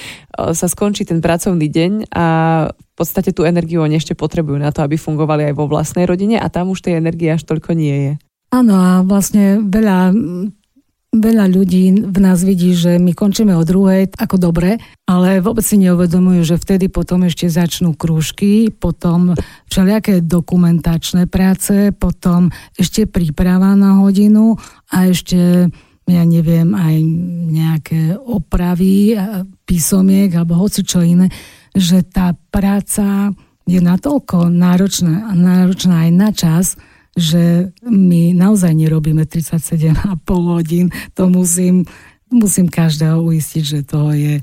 sa 0.58 0.66
skončí 0.66 1.06
ten 1.06 1.22
pracovný 1.22 1.70
deň 1.70 2.10
a 2.10 2.26
v 2.74 2.94
podstate 2.98 3.34
tú 3.34 3.46
energiu 3.46 3.86
oni 3.86 4.02
ešte 4.02 4.18
potrebujú 4.18 4.58
na 4.58 4.74
to, 4.74 4.82
aby 4.82 4.98
fungovali 4.98 5.52
aj 5.52 5.54
vo 5.54 5.70
vlastnej 5.70 6.10
rodine 6.10 6.42
a 6.42 6.50
tam 6.50 6.74
už 6.74 6.82
tej 6.82 6.98
energie 6.98 7.30
až 7.30 7.46
toľko 7.46 7.78
nie 7.78 7.98
je. 8.10 8.14
Áno 8.52 8.74
a 8.76 8.90
vlastne 9.06 9.64
veľa 9.64 10.12
Veľa 11.12 11.52
ľudí 11.52 12.08
v 12.08 12.18
nás 12.24 12.40
vidí, 12.40 12.72
že 12.72 12.96
my 12.96 13.12
končíme 13.12 13.52
o 13.52 13.68
druhej 13.68 14.16
ako 14.16 14.40
dobre, 14.40 14.80
ale 15.04 15.44
vôbec 15.44 15.60
si 15.60 15.76
neuvedomujú, 15.76 16.56
že 16.56 16.56
vtedy 16.56 16.88
potom 16.88 17.28
ešte 17.28 17.52
začnú 17.52 18.00
krúžky, 18.00 18.72
potom 18.72 19.36
všelijaké 19.68 20.24
dokumentačné 20.24 21.28
práce, 21.28 21.92
potom 21.92 22.48
ešte 22.80 23.12
príprava 23.12 23.76
na 23.76 24.00
hodinu 24.00 24.56
a 24.88 25.12
ešte 25.12 25.68
ja 26.08 26.24
neviem, 26.24 26.72
aj 26.72 26.96
nejaké 27.52 28.02
opravy 28.16 29.20
písomiek 29.68 30.32
alebo 30.32 30.64
hoci 30.64 30.88
čo 30.88 31.04
iné, 31.04 31.28
že 31.76 32.08
tá 32.08 32.40
práca 32.56 33.36
je 33.68 33.84
natoľko 33.84 34.48
náročná, 34.48 35.36
náročná 35.36 36.08
aj 36.08 36.12
na 36.16 36.30
čas, 36.32 36.66
že 37.18 37.76
my 37.84 38.32
naozaj 38.32 38.72
nerobíme 38.72 39.28
37,5 39.28 40.24
hodín. 40.28 40.88
To 41.20 41.28
musím, 41.28 41.84
musím 42.32 42.72
každého 42.72 43.20
uistiť, 43.20 43.64
že 43.64 43.80
toho 43.84 44.16
je 44.16 44.40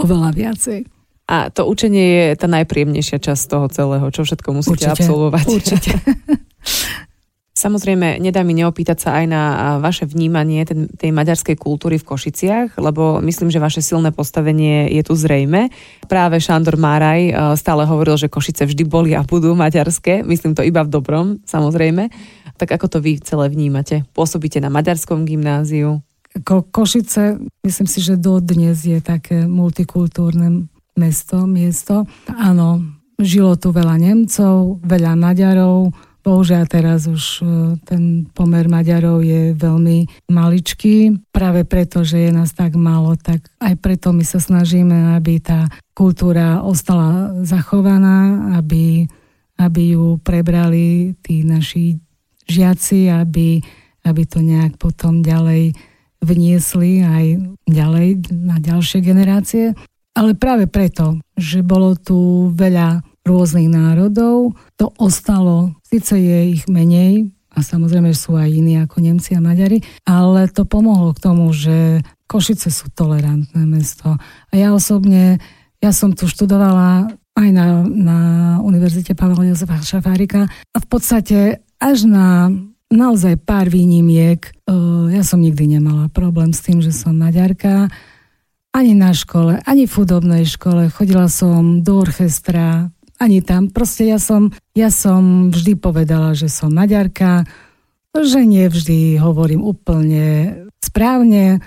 oveľa 0.00 0.30
viacej. 0.32 0.88
A 1.28 1.48
to 1.48 1.64
učenie 1.64 2.32
je 2.32 2.36
tá 2.36 2.48
najpríjemnejšia 2.50 3.16
časť 3.22 3.42
toho 3.48 3.66
celého, 3.72 4.06
čo 4.12 4.24
všetko 4.24 4.48
musíte 4.52 4.88
určite, 4.88 5.04
absolvovať. 5.04 5.46
Určite. 5.48 5.92
Samozrejme, 7.62 8.18
nedá 8.18 8.42
mi 8.42 8.58
neopýtať 8.58 8.98
sa 8.98 9.22
aj 9.22 9.26
na 9.30 9.42
vaše 9.78 10.02
vnímanie 10.02 10.66
tej 10.98 11.14
maďarskej 11.14 11.54
kultúry 11.54 11.94
v 12.02 12.10
Košiciach, 12.10 12.74
lebo 12.74 13.22
myslím, 13.22 13.54
že 13.54 13.62
vaše 13.62 13.78
silné 13.78 14.10
postavenie 14.10 14.90
je 14.90 15.02
tu 15.06 15.14
zrejme. 15.14 15.70
Práve 16.10 16.42
Šandor 16.42 16.74
Máraj 16.74 17.30
e, 17.30 17.32
stále 17.54 17.86
hovoril, 17.86 18.18
že 18.18 18.26
Košice 18.26 18.66
vždy 18.66 18.82
boli 18.82 19.14
a 19.14 19.22
budú 19.22 19.54
maďarské. 19.54 20.26
Myslím 20.26 20.58
to 20.58 20.66
iba 20.66 20.82
v 20.82 20.90
dobrom, 20.90 21.38
samozrejme. 21.46 22.10
Tak 22.58 22.82
ako 22.82 22.86
to 22.90 22.98
vy 22.98 23.22
celé 23.22 23.46
vnímate? 23.46 24.02
Pôsobíte 24.10 24.58
na 24.58 24.66
maďarskom 24.66 25.22
gymnáziu? 25.22 26.02
Ko- 26.42 26.66
Košice, 26.66 27.38
myslím 27.62 27.86
si, 27.86 28.02
že 28.02 28.18
dodnes 28.18 28.82
je 28.82 28.98
také 28.98 29.46
multikultúrne 29.46 30.66
mesto, 30.98 31.46
miesto. 31.46 32.10
Áno, 32.26 32.82
žilo 33.22 33.54
tu 33.54 33.70
veľa 33.70 34.02
Nemcov, 34.02 34.82
veľa 34.82 35.14
Maďarov, 35.14 35.94
Bohužiaľ 36.22 36.70
teraz 36.70 37.10
už 37.10 37.42
e, 37.42 37.44
ten 37.82 38.30
pomer 38.30 38.70
Maďarov 38.70 39.26
je 39.26 39.58
veľmi 39.58 40.30
maličký. 40.30 41.18
Práve 41.34 41.66
preto, 41.66 42.06
že 42.06 42.26
je 42.26 42.30
nás 42.30 42.54
tak 42.54 42.78
málo, 42.78 43.18
tak 43.18 43.50
aj 43.58 43.74
preto 43.82 44.14
my 44.14 44.22
sa 44.22 44.38
snažíme, 44.38 45.18
aby 45.18 45.42
tá 45.42 45.66
kultúra 45.98 46.62
ostala 46.62 47.34
zachovaná, 47.42 48.54
aby, 48.54 49.10
aby 49.58 49.98
ju 49.98 50.22
prebrali 50.22 51.18
tí 51.26 51.42
naši 51.42 51.98
žiaci, 52.46 53.10
aby, 53.10 53.58
aby 54.06 54.22
to 54.22 54.38
nejak 54.46 54.78
potom 54.78 55.26
ďalej 55.26 55.74
vniesli 56.22 57.02
aj 57.02 57.26
ďalej 57.66 58.30
na 58.30 58.62
ďalšie 58.62 59.02
generácie. 59.02 59.74
Ale 60.14 60.38
práve 60.38 60.70
preto, 60.70 61.18
že 61.34 61.66
bolo 61.66 61.98
tu 61.98 62.46
veľa 62.54 63.11
rôznych 63.22 63.70
národov, 63.70 64.58
to 64.74 64.90
ostalo, 64.98 65.74
síce 65.86 66.18
je 66.18 66.58
ich 66.58 66.66
menej, 66.66 67.30
a 67.52 67.60
samozrejme 67.60 68.16
sú 68.16 68.32
aj 68.32 68.48
iní 68.48 68.80
ako 68.80 69.04
Nemci 69.04 69.36
a 69.36 69.44
Maďari, 69.44 69.84
ale 70.08 70.48
to 70.48 70.64
pomohlo 70.64 71.12
k 71.12 71.20
tomu, 71.20 71.52
že 71.52 72.00
Košice 72.24 72.72
sú 72.72 72.88
tolerantné 72.96 73.68
mesto. 73.68 74.16
A 74.48 74.52
ja 74.56 74.72
osobne, 74.72 75.36
ja 75.84 75.92
som 75.92 76.16
tu 76.16 76.24
študovala 76.24 77.12
aj 77.36 77.48
na, 77.52 77.84
na 77.84 78.18
Univerzite 78.64 79.12
Pavla 79.12 79.44
Jozefa 79.44 79.84
Šafárika 79.84 80.48
a 80.48 80.76
v 80.80 80.86
podstate 80.88 81.60
až 81.76 82.08
na 82.08 82.48
naozaj 82.92 83.40
pár 83.40 83.72
výnimiek, 83.72 84.52
ja 85.12 85.22
som 85.24 85.40
nikdy 85.40 85.76
nemala 85.76 86.12
problém 86.12 86.52
s 86.52 86.60
tým, 86.60 86.84
že 86.84 86.92
som 86.92 87.16
Maďarka, 87.16 87.88
ani 88.72 88.96
na 88.96 89.12
škole, 89.12 89.60
ani 89.64 89.84
v 89.84 89.92
chudobnej 89.92 90.44
škole. 90.48 90.88
Chodila 90.88 91.28
som 91.28 91.84
do 91.84 92.00
orchestra, 92.00 92.88
ani 93.22 93.38
tam. 93.46 93.70
Proste 93.70 94.10
ja 94.10 94.18
som, 94.18 94.50
ja 94.74 94.90
som 94.90 95.54
vždy 95.54 95.78
povedala, 95.78 96.34
že 96.34 96.50
som 96.50 96.74
Maďarka, 96.74 97.46
že 98.12 98.42
nevždy 98.42 99.22
hovorím 99.22 99.62
úplne 99.62 100.58
správne. 100.82 101.62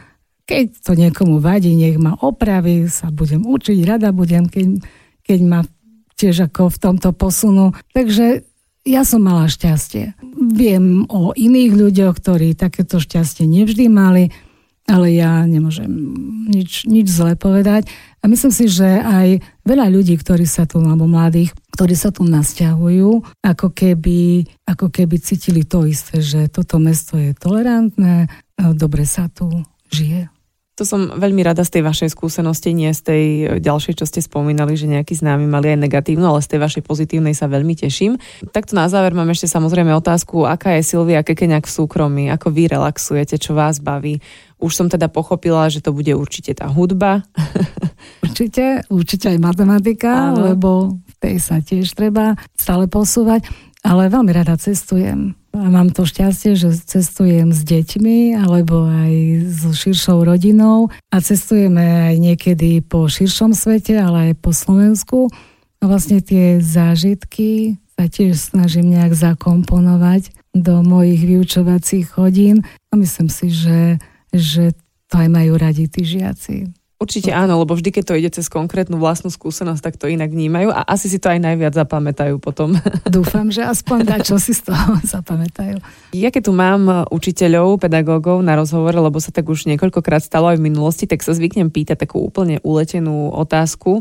Keď 0.45 0.65
to 0.83 0.91
niekomu 0.93 1.41
vadí, 1.41 1.73
nech 1.73 1.97
ma 1.97 2.13
opraví, 2.19 2.85
sa 2.91 3.09
budem 3.09 3.47
učiť, 3.47 3.79
rada 3.87 4.13
budem, 4.13 4.45
keď, 4.45 4.83
keď 5.25 5.39
ma 5.41 5.59
tiež 6.19 6.51
ako 6.51 6.69
v 6.69 6.77
tomto 6.77 7.09
posunu. 7.15 7.73
Takže 7.95 8.45
ja 8.85 9.01
som 9.01 9.25
mala 9.25 9.49
šťastie. 9.49 10.13
Viem 10.53 11.09
o 11.09 11.33
iných 11.33 11.73
ľuďoch, 11.73 12.13
ktorí 12.21 12.53
takéto 12.53 13.01
šťastie 13.01 13.49
nevždy 13.49 13.89
mali, 13.89 14.29
ale 14.85 15.17
ja 15.17 15.41
nemôžem 15.49 15.89
nič, 16.45 16.85
nič 16.85 17.09
zle 17.09 17.33
povedať. 17.33 17.89
A 18.21 18.29
myslím 18.29 18.53
si, 18.53 18.69
že 18.69 18.85
aj 19.01 19.41
veľa 19.65 19.89
ľudí, 19.89 20.13
ktorí 20.17 20.45
sa 20.45 20.69
tu, 20.69 20.81
alebo 20.81 21.09
mladých, 21.09 21.53
ktorí 21.73 21.97
sa 21.97 22.13
tu 22.13 22.25
nasťahujú, 22.25 23.41
ako 23.41 23.67
keby, 23.73 24.45
ako 24.65 24.89
keby 24.93 25.15
cítili 25.21 25.65
to 25.65 25.89
isté, 25.89 26.21
že 26.21 26.49
toto 26.49 26.77
mesto 26.77 27.17
je 27.17 27.33
tolerantné, 27.33 28.29
dobre 28.77 29.09
sa 29.09 29.29
tu 29.29 29.49
žije. 29.89 30.29
To 30.75 30.83
som 30.83 31.07
veľmi 31.07 31.39
rada 31.39 31.63
z 31.63 31.79
tej 31.79 31.87
vašej 31.87 32.11
skúsenosti, 32.11 32.75
nie 32.75 32.91
z 32.91 32.99
tej 32.99 33.23
ďalšej, 33.63 33.95
čo 33.95 34.03
ste 34.03 34.19
spomínali, 34.19 34.75
že 34.75 34.91
nejakí 34.91 35.15
známi 35.15 35.47
mali 35.47 35.71
aj 35.71 35.87
negatívnu, 35.87 36.27
ale 36.27 36.43
z 36.43 36.51
tej 36.51 36.59
vašej 36.59 36.83
pozitívnej 36.83 37.31
sa 37.31 37.47
veľmi 37.47 37.79
teším. 37.79 38.19
Takto 38.51 38.75
na 38.75 38.91
záver 38.91 39.15
mám 39.15 39.31
ešte 39.31 39.47
samozrejme 39.47 39.95
otázku, 39.95 40.43
aká 40.43 40.75
je 40.75 40.83
Silvia 40.83 41.23
Kekeňak 41.23 41.63
v 41.63 41.75
súkromí, 41.79 42.23
ako 42.27 42.51
vy 42.51 42.67
relaxujete, 42.67 43.39
čo 43.39 43.55
vás 43.55 43.79
baví. 43.79 44.19
Už 44.65 44.73
som 44.73 44.87
teda 44.89 45.05
pochopila, 45.05 45.69
že 45.69 45.85
to 45.85 45.93
bude 45.93 46.09
určite 46.17 46.57
tá 46.57 46.65
hudba. 46.65 47.21
Určite, 48.25 48.83
určite 48.91 49.31
aj 49.31 49.39
matematika, 49.39 50.33
Áno. 50.33 50.51
lebo 50.51 50.69
v 50.97 51.13
tej 51.23 51.35
sa 51.39 51.63
tiež 51.63 51.95
treba 51.95 52.35
stále 52.57 52.89
posúvať, 52.89 53.47
ale 53.85 54.11
veľmi 54.11 54.33
rada 54.33 54.59
cestujem 54.59 55.37
a 55.55 55.67
mám 55.71 55.87
to 55.95 56.03
šťastie, 56.03 56.59
že 56.59 56.75
cestujem 56.83 57.55
s 57.55 57.63
deťmi 57.63 58.35
alebo 58.35 58.91
aj 58.91 59.13
so 59.55 59.71
širšou 59.71 60.27
rodinou 60.27 60.91
a 61.07 61.17
cestujeme 61.23 62.11
aj 62.11 62.15
niekedy 62.19 62.83
po 62.83 63.07
širšom 63.07 63.55
svete, 63.55 63.95
ale 63.95 64.31
aj 64.31 64.43
po 64.43 64.51
Slovensku. 64.51 65.31
A 65.79 65.83
vlastne 65.87 66.19
tie 66.19 66.59
zážitky 66.59 67.79
sa 67.95 68.11
tiež 68.11 68.35
snažím 68.35 68.91
nejak 68.91 69.15
zakomponovať 69.15 70.35
do 70.51 70.83
mojich 70.83 71.23
vyučovacích 71.23 72.19
hodín 72.19 72.67
a 72.91 72.99
myslím 72.99 73.31
si, 73.31 73.47
že, 73.51 73.99
že 74.33 74.73
to 75.09 75.21
aj 75.21 75.29
majú 75.29 75.53
radi 75.59 75.85
tí 75.85 76.01
žiaci. 76.01 76.71
Určite 76.95 77.35
áno, 77.35 77.59
lebo 77.59 77.75
vždy, 77.75 77.91
keď 77.91 78.03
to 78.07 78.15
ide 78.15 78.31
cez 78.31 78.47
konkrétnu 78.47 78.95
vlastnú 78.95 79.27
skúsenosť, 79.27 79.83
tak 79.83 79.95
to 79.99 80.07
inak 80.07 80.31
vnímajú 80.31 80.71
a 80.71 80.87
asi 80.87 81.11
si 81.11 81.19
to 81.19 81.27
aj 81.27 81.43
najviac 81.43 81.75
zapamätajú 81.75 82.39
potom. 82.39 82.79
Dúfam, 83.11 83.51
že 83.51 83.67
aspoň 83.67 83.97
dá, 84.07 84.17
čo 84.23 84.39
si 84.39 84.55
z 84.55 84.71
toho 84.71 84.95
zapamätajú. 85.19 85.83
Ja 86.15 86.31
keď 86.31 86.41
tu 86.47 86.53
mám 86.55 87.03
učiteľov, 87.11 87.83
pedagógov 87.83 88.39
na 88.39 88.55
rozhovore, 88.55 88.95
lebo 88.95 89.19
sa 89.19 89.35
tak 89.35 89.43
už 89.43 89.67
niekoľkokrát 89.75 90.23
stalo 90.23 90.47
aj 90.47 90.55
v 90.55 90.71
minulosti, 90.71 91.03
tak 91.03 91.19
sa 91.19 91.35
zvyknem 91.35 91.67
pýtať 91.67 92.07
takú 92.07 92.23
úplne 92.23 92.63
uletenú 92.63 93.27
otázku, 93.35 93.99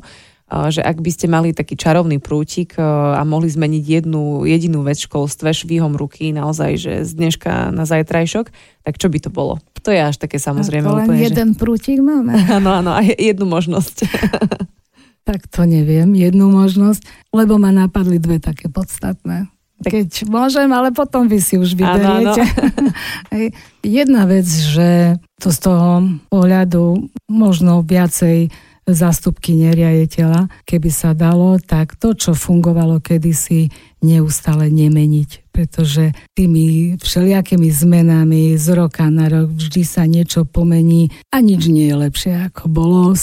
že 0.48 0.84
ak 0.84 1.00
by 1.00 1.10
ste 1.10 1.26
mali 1.26 1.56
taký 1.56 1.74
čarovný 1.74 2.20
prútik 2.20 2.76
a 2.78 3.20
mohli 3.24 3.48
zmeniť 3.48 3.84
jednu 3.84 4.44
jedinú 4.44 4.84
vec 4.84 5.00
v 5.00 5.08
školstve 5.08 5.50
švíhom 5.56 5.96
ruky 5.96 6.36
naozaj, 6.36 6.76
že 6.76 6.92
z 7.08 7.10
dneška 7.16 7.72
na 7.72 7.88
zajtrajšok, 7.88 8.46
tak 8.84 8.94
čo 9.00 9.08
by 9.08 9.18
to 9.24 9.30
bolo? 9.32 9.56
To 9.84 9.92
je 9.92 10.00
až 10.00 10.16
také 10.20 10.40
samozrejme 10.40 10.88
len 10.88 11.08
úplne, 11.08 11.20
jeden 11.20 11.48
že... 11.52 11.58
prútik 11.60 12.00
máme. 12.00 12.36
Áno, 12.56 12.72
áno, 12.72 12.90
a 12.96 13.04
jednu 13.04 13.44
možnosť. 13.44 14.08
tak 15.28 15.48
to 15.48 15.64
neviem, 15.64 16.12
jednu 16.12 16.52
možnosť, 16.52 17.04
lebo 17.32 17.56
ma 17.56 17.72
napadli 17.72 18.20
dve 18.20 18.40
také 18.40 18.68
podstatné. 18.68 19.48
Tak... 19.84 19.90
Keď 19.90 20.10
môžem, 20.32 20.70
ale 20.72 20.94
potom 20.94 21.28
vy 21.28 21.40
si 21.40 21.60
už 21.60 21.76
vyberiete. 21.76 22.40
Áno, 22.40 22.72
áno. 22.80 23.42
Jedna 23.84 24.24
vec, 24.24 24.48
že 24.48 25.20
to 25.36 25.52
z 25.52 25.58
toho 25.60 26.08
pohľadu 26.32 27.10
možno 27.28 27.84
viacej 27.84 28.48
zástupky 28.84 29.56
neriaditeľa, 29.56 30.48
keby 30.68 30.90
sa 30.92 31.16
dalo, 31.16 31.56
tak 31.60 31.96
to, 31.96 32.12
čo 32.12 32.36
fungovalo 32.36 33.00
kedysi, 33.00 33.72
neustále 34.04 34.68
nemeniť, 34.68 35.48
pretože 35.52 36.12
tými 36.36 36.96
všelijakými 37.00 37.68
zmenami 37.72 38.60
z 38.60 38.66
roka 38.76 39.08
na 39.08 39.32
rok 39.32 39.56
vždy 39.56 39.82
sa 39.84 40.04
niečo 40.04 40.44
pomení 40.44 41.08
a 41.32 41.40
nič 41.40 41.68
nie 41.72 41.88
je 41.88 41.96
lepšie 41.96 42.32
ako 42.52 42.68
bolo. 42.68 43.16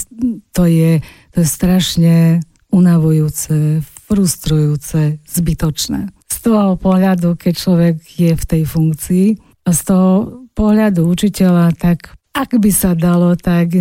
To 0.58 0.64
je, 0.66 1.06
to 1.34 1.38
je 1.42 1.48
strašne 1.48 2.16
unavujúce, 2.74 3.86
frustrujúce, 4.10 5.22
zbytočné. 5.30 6.10
Z 6.32 6.38
toho 6.42 6.80
pohľadu, 6.80 7.38
keď 7.38 7.54
človek 7.54 7.96
je 8.18 8.34
v 8.34 8.44
tej 8.48 8.64
funkcii, 8.66 9.28
a 9.66 9.70
z 9.74 9.82
toho 9.86 10.12
pohľadu 10.58 11.06
učiteľa, 11.06 11.78
tak 11.78 12.18
ak 12.32 12.56
by 12.56 12.72
sa 12.72 12.96
dalo, 12.96 13.36
tak 13.36 13.76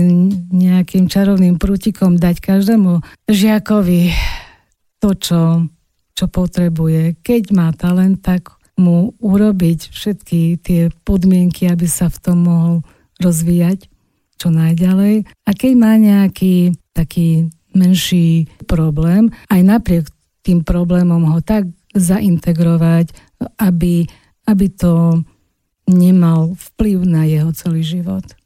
nejakým 0.51 1.07
čarovným 1.07 1.57
prútikom 1.57 2.19
dať 2.19 2.43
každému 2.43 2.99
žiakovi 3.31 4.11
to, 4.99 5.11
čo, 5.15 5.43
čo 6.19 6.27
potrebuje. 6.27 7.23
Keď 7.23 7.43
má 7.55 7.71
talent, 7.71 8.19
tak 8.19 8.51
mu 8.75 9.15
urobiť 9.23 9.95
všetky 9.95 10.59
tie 10.59 10.91
podmienky, 11.07 11.71
aby 11.71 11.87
sa 11.87 12.11
v 12.11 12.19
tom 12.19 12.39
mohol 12.49 12.75
rozvíjať 13.23 13.87
čo 14.41 14.49
najďalej. 14.51 15.29
A 15.47 15.51
keď 15.55 15.73
má 15.77 15.95
nejaký 16.01 16.75
taký 16.97 17.53
menší 17.71 18.51
problém, 18.67 19.31
aj 19.47 19.61
napriek 19.63 20.05
tým 20.43 20.67
problémom 20.67 21.23
ho 21.31 21.39
tak 21.45 21.71
zaintegrovať, 21.95 23.13
aby, 23.61 24.09
aby 24.49 24.67
to 24.73 25.23
nemal 25.87 26.57
vplyv 26.57 26.99
na 27.05 27.29
jeho 27.29 27.51
celý 27.53 27.85
život 27.85 28.40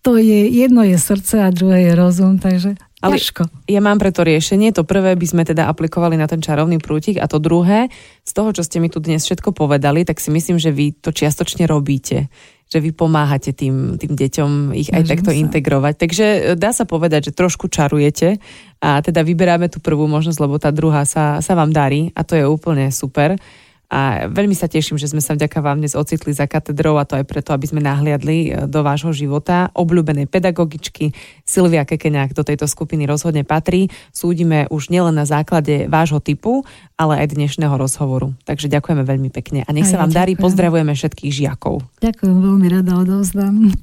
to 0.00 0.16
je, 0.16 0.48
jedno 0.48 0.80
je 0.80 0.96
srdce 0.96 1.44
a 1.44 1.52
druhé 1.52 1.90
je 1.90 1.92
rozum, 1.92 2.40
takže 2.40 2.76
ale 3.00 3.16
ťažko. 3.16 3.48
Ja 3.64 3.80
mám 3.80 3.96
preto 3.96 4.20
riešenie. 4.20 4.76
To 4.76 4.84
prvé 4.84 5.16
by 5.16 5.26
sme 5.26 5.42
teda 5.48 5.72
aplikovali 5.72 6.20
na 6.20 6.28
ten 6.28 6.44
čarovný 6.44 6.76
prútik 6.76 7.16
a 7.16 7.24
to 7.24 7.40
druhé, 7.40 7.88
z 8.28 8.32
toho, 8.36 8.52
čo 8.52 8.60
ste 8.60 8.76
mi 8.76 8.92
tu 8.92 9.00
dnes 9.00 9.24
všetko 9.24 9.56
povedali, 9.56 10.04
tak 10.04 10.20
si 10.20 10.28
myslím, 10.28 10.60
že 10.60 10.68
vy 10.68 10.92
to 11.00 11.08
čiastočne 11.08 11.64
robíte. 11.64 12.28
Že 12.70 12.78
vy 12.86 12.90
pomáhate 12.92 13.50
tým, 13.56 13.96
tým 13.96 14.14
deťom 14.14 14.76
ich 14.76 14.92
aj 14.92 15.16
takto 15.16 15.32
sa. 15.32 15.40
integrovať. 15.40 15.94
Takže 15.96 16.26
e, 16.28 16.40
dá 16.60 16.76
sa 16.76 16.84
povedať, 16.84 17.32
že 17.32 17.36
trošku 17.40 17.72
čarujete 17.72 18.38
a 18.84 19.00
teda 19.00 19.24
vyberáme 19.24 19.72
tú 19.72 19.80
prvú 19.80 20.04
možnosť, 20.06 20.38
lebo 20.38 20.60
tá 20.60 20.70
druhá 20.70 21.02
sa, 21.08 21.40
sa 21.40 21.52
vám 21.56 21.72
darí 21.72 22.12
a 22.12 22.22
to 22.22 22.36
je 22.36 22.44
úplne 22.44 22.92
super. 22.92 23.40
A 23.90 24.30
veľmi 24.30 24.54
sa 24.54 24.70
teším, 24.70 25.02
že 25.02 25.10
sme 25.10 25.18
sa 25.18 25.34
vďaka 25.34 25.58
vám 25.58 25.82
dnes 25.82 25.98
ocitli 25.98 26.30
za 26.30 26.46
katedrou 26.46 26.94
a 26.94 27.04
to 27.04 27.18
aj 27.18 27.26
preto, 27.26 27.50
aby 27.50 27.66
sme 27.66 27.82
nahliadli 27.82 28.38
e, 28.38 28.48
do 28.70 28.86
vášho 28.86 29.10
života. 29.10 29.74
Obľúbenej 29.74 30.30
pedagogičky 30.30 31.10
Silvia 31.42 31.82
Kekeňák 31.82 32.30
do 32.30 32.46
tejto 32.46 32.70
skupiny 32.70 33.10
rozhodne 33.10 33.42
patrí. 33.42 33.90
Súdime 34.14 34.70
už 34.70 34.94
nielen 34.94 35.18
na 35.18 35.26
základe 35.26 35.90
vášho 35.90 36.22
typu, 36.22 36.62
ale 36.94 37.18
aj 37.26 37.34
dnešného 37.34 37.74
rozhovoru. 37.74 38.30
Takže 38.46 38.70
ďakujeme 38.70 39.02
veľmi 39.02 39.30
pekne 39.34 39.66
a 39.66 39.70
nech 39.74 39.90
sa 39.90 39.98
vám 39.98 40.14
darí. 40.14 40.38
Pozdravujeme 40.38 40.94
všetkých 40.94 41.32
žiakov. 41.34 41.82
Ďakujem, 41.98 42.36
veľmi 42.38 42.66
rada 42.70 42.94
odovzdám. 42.94 43.74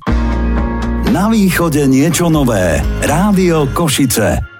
Na 1.11 1.27
východe 1.27 1.83
niečo 1.83 2.31
nové. 2.31 2.79
Rádio 3.03 3.67
Košice. 3.75 4.56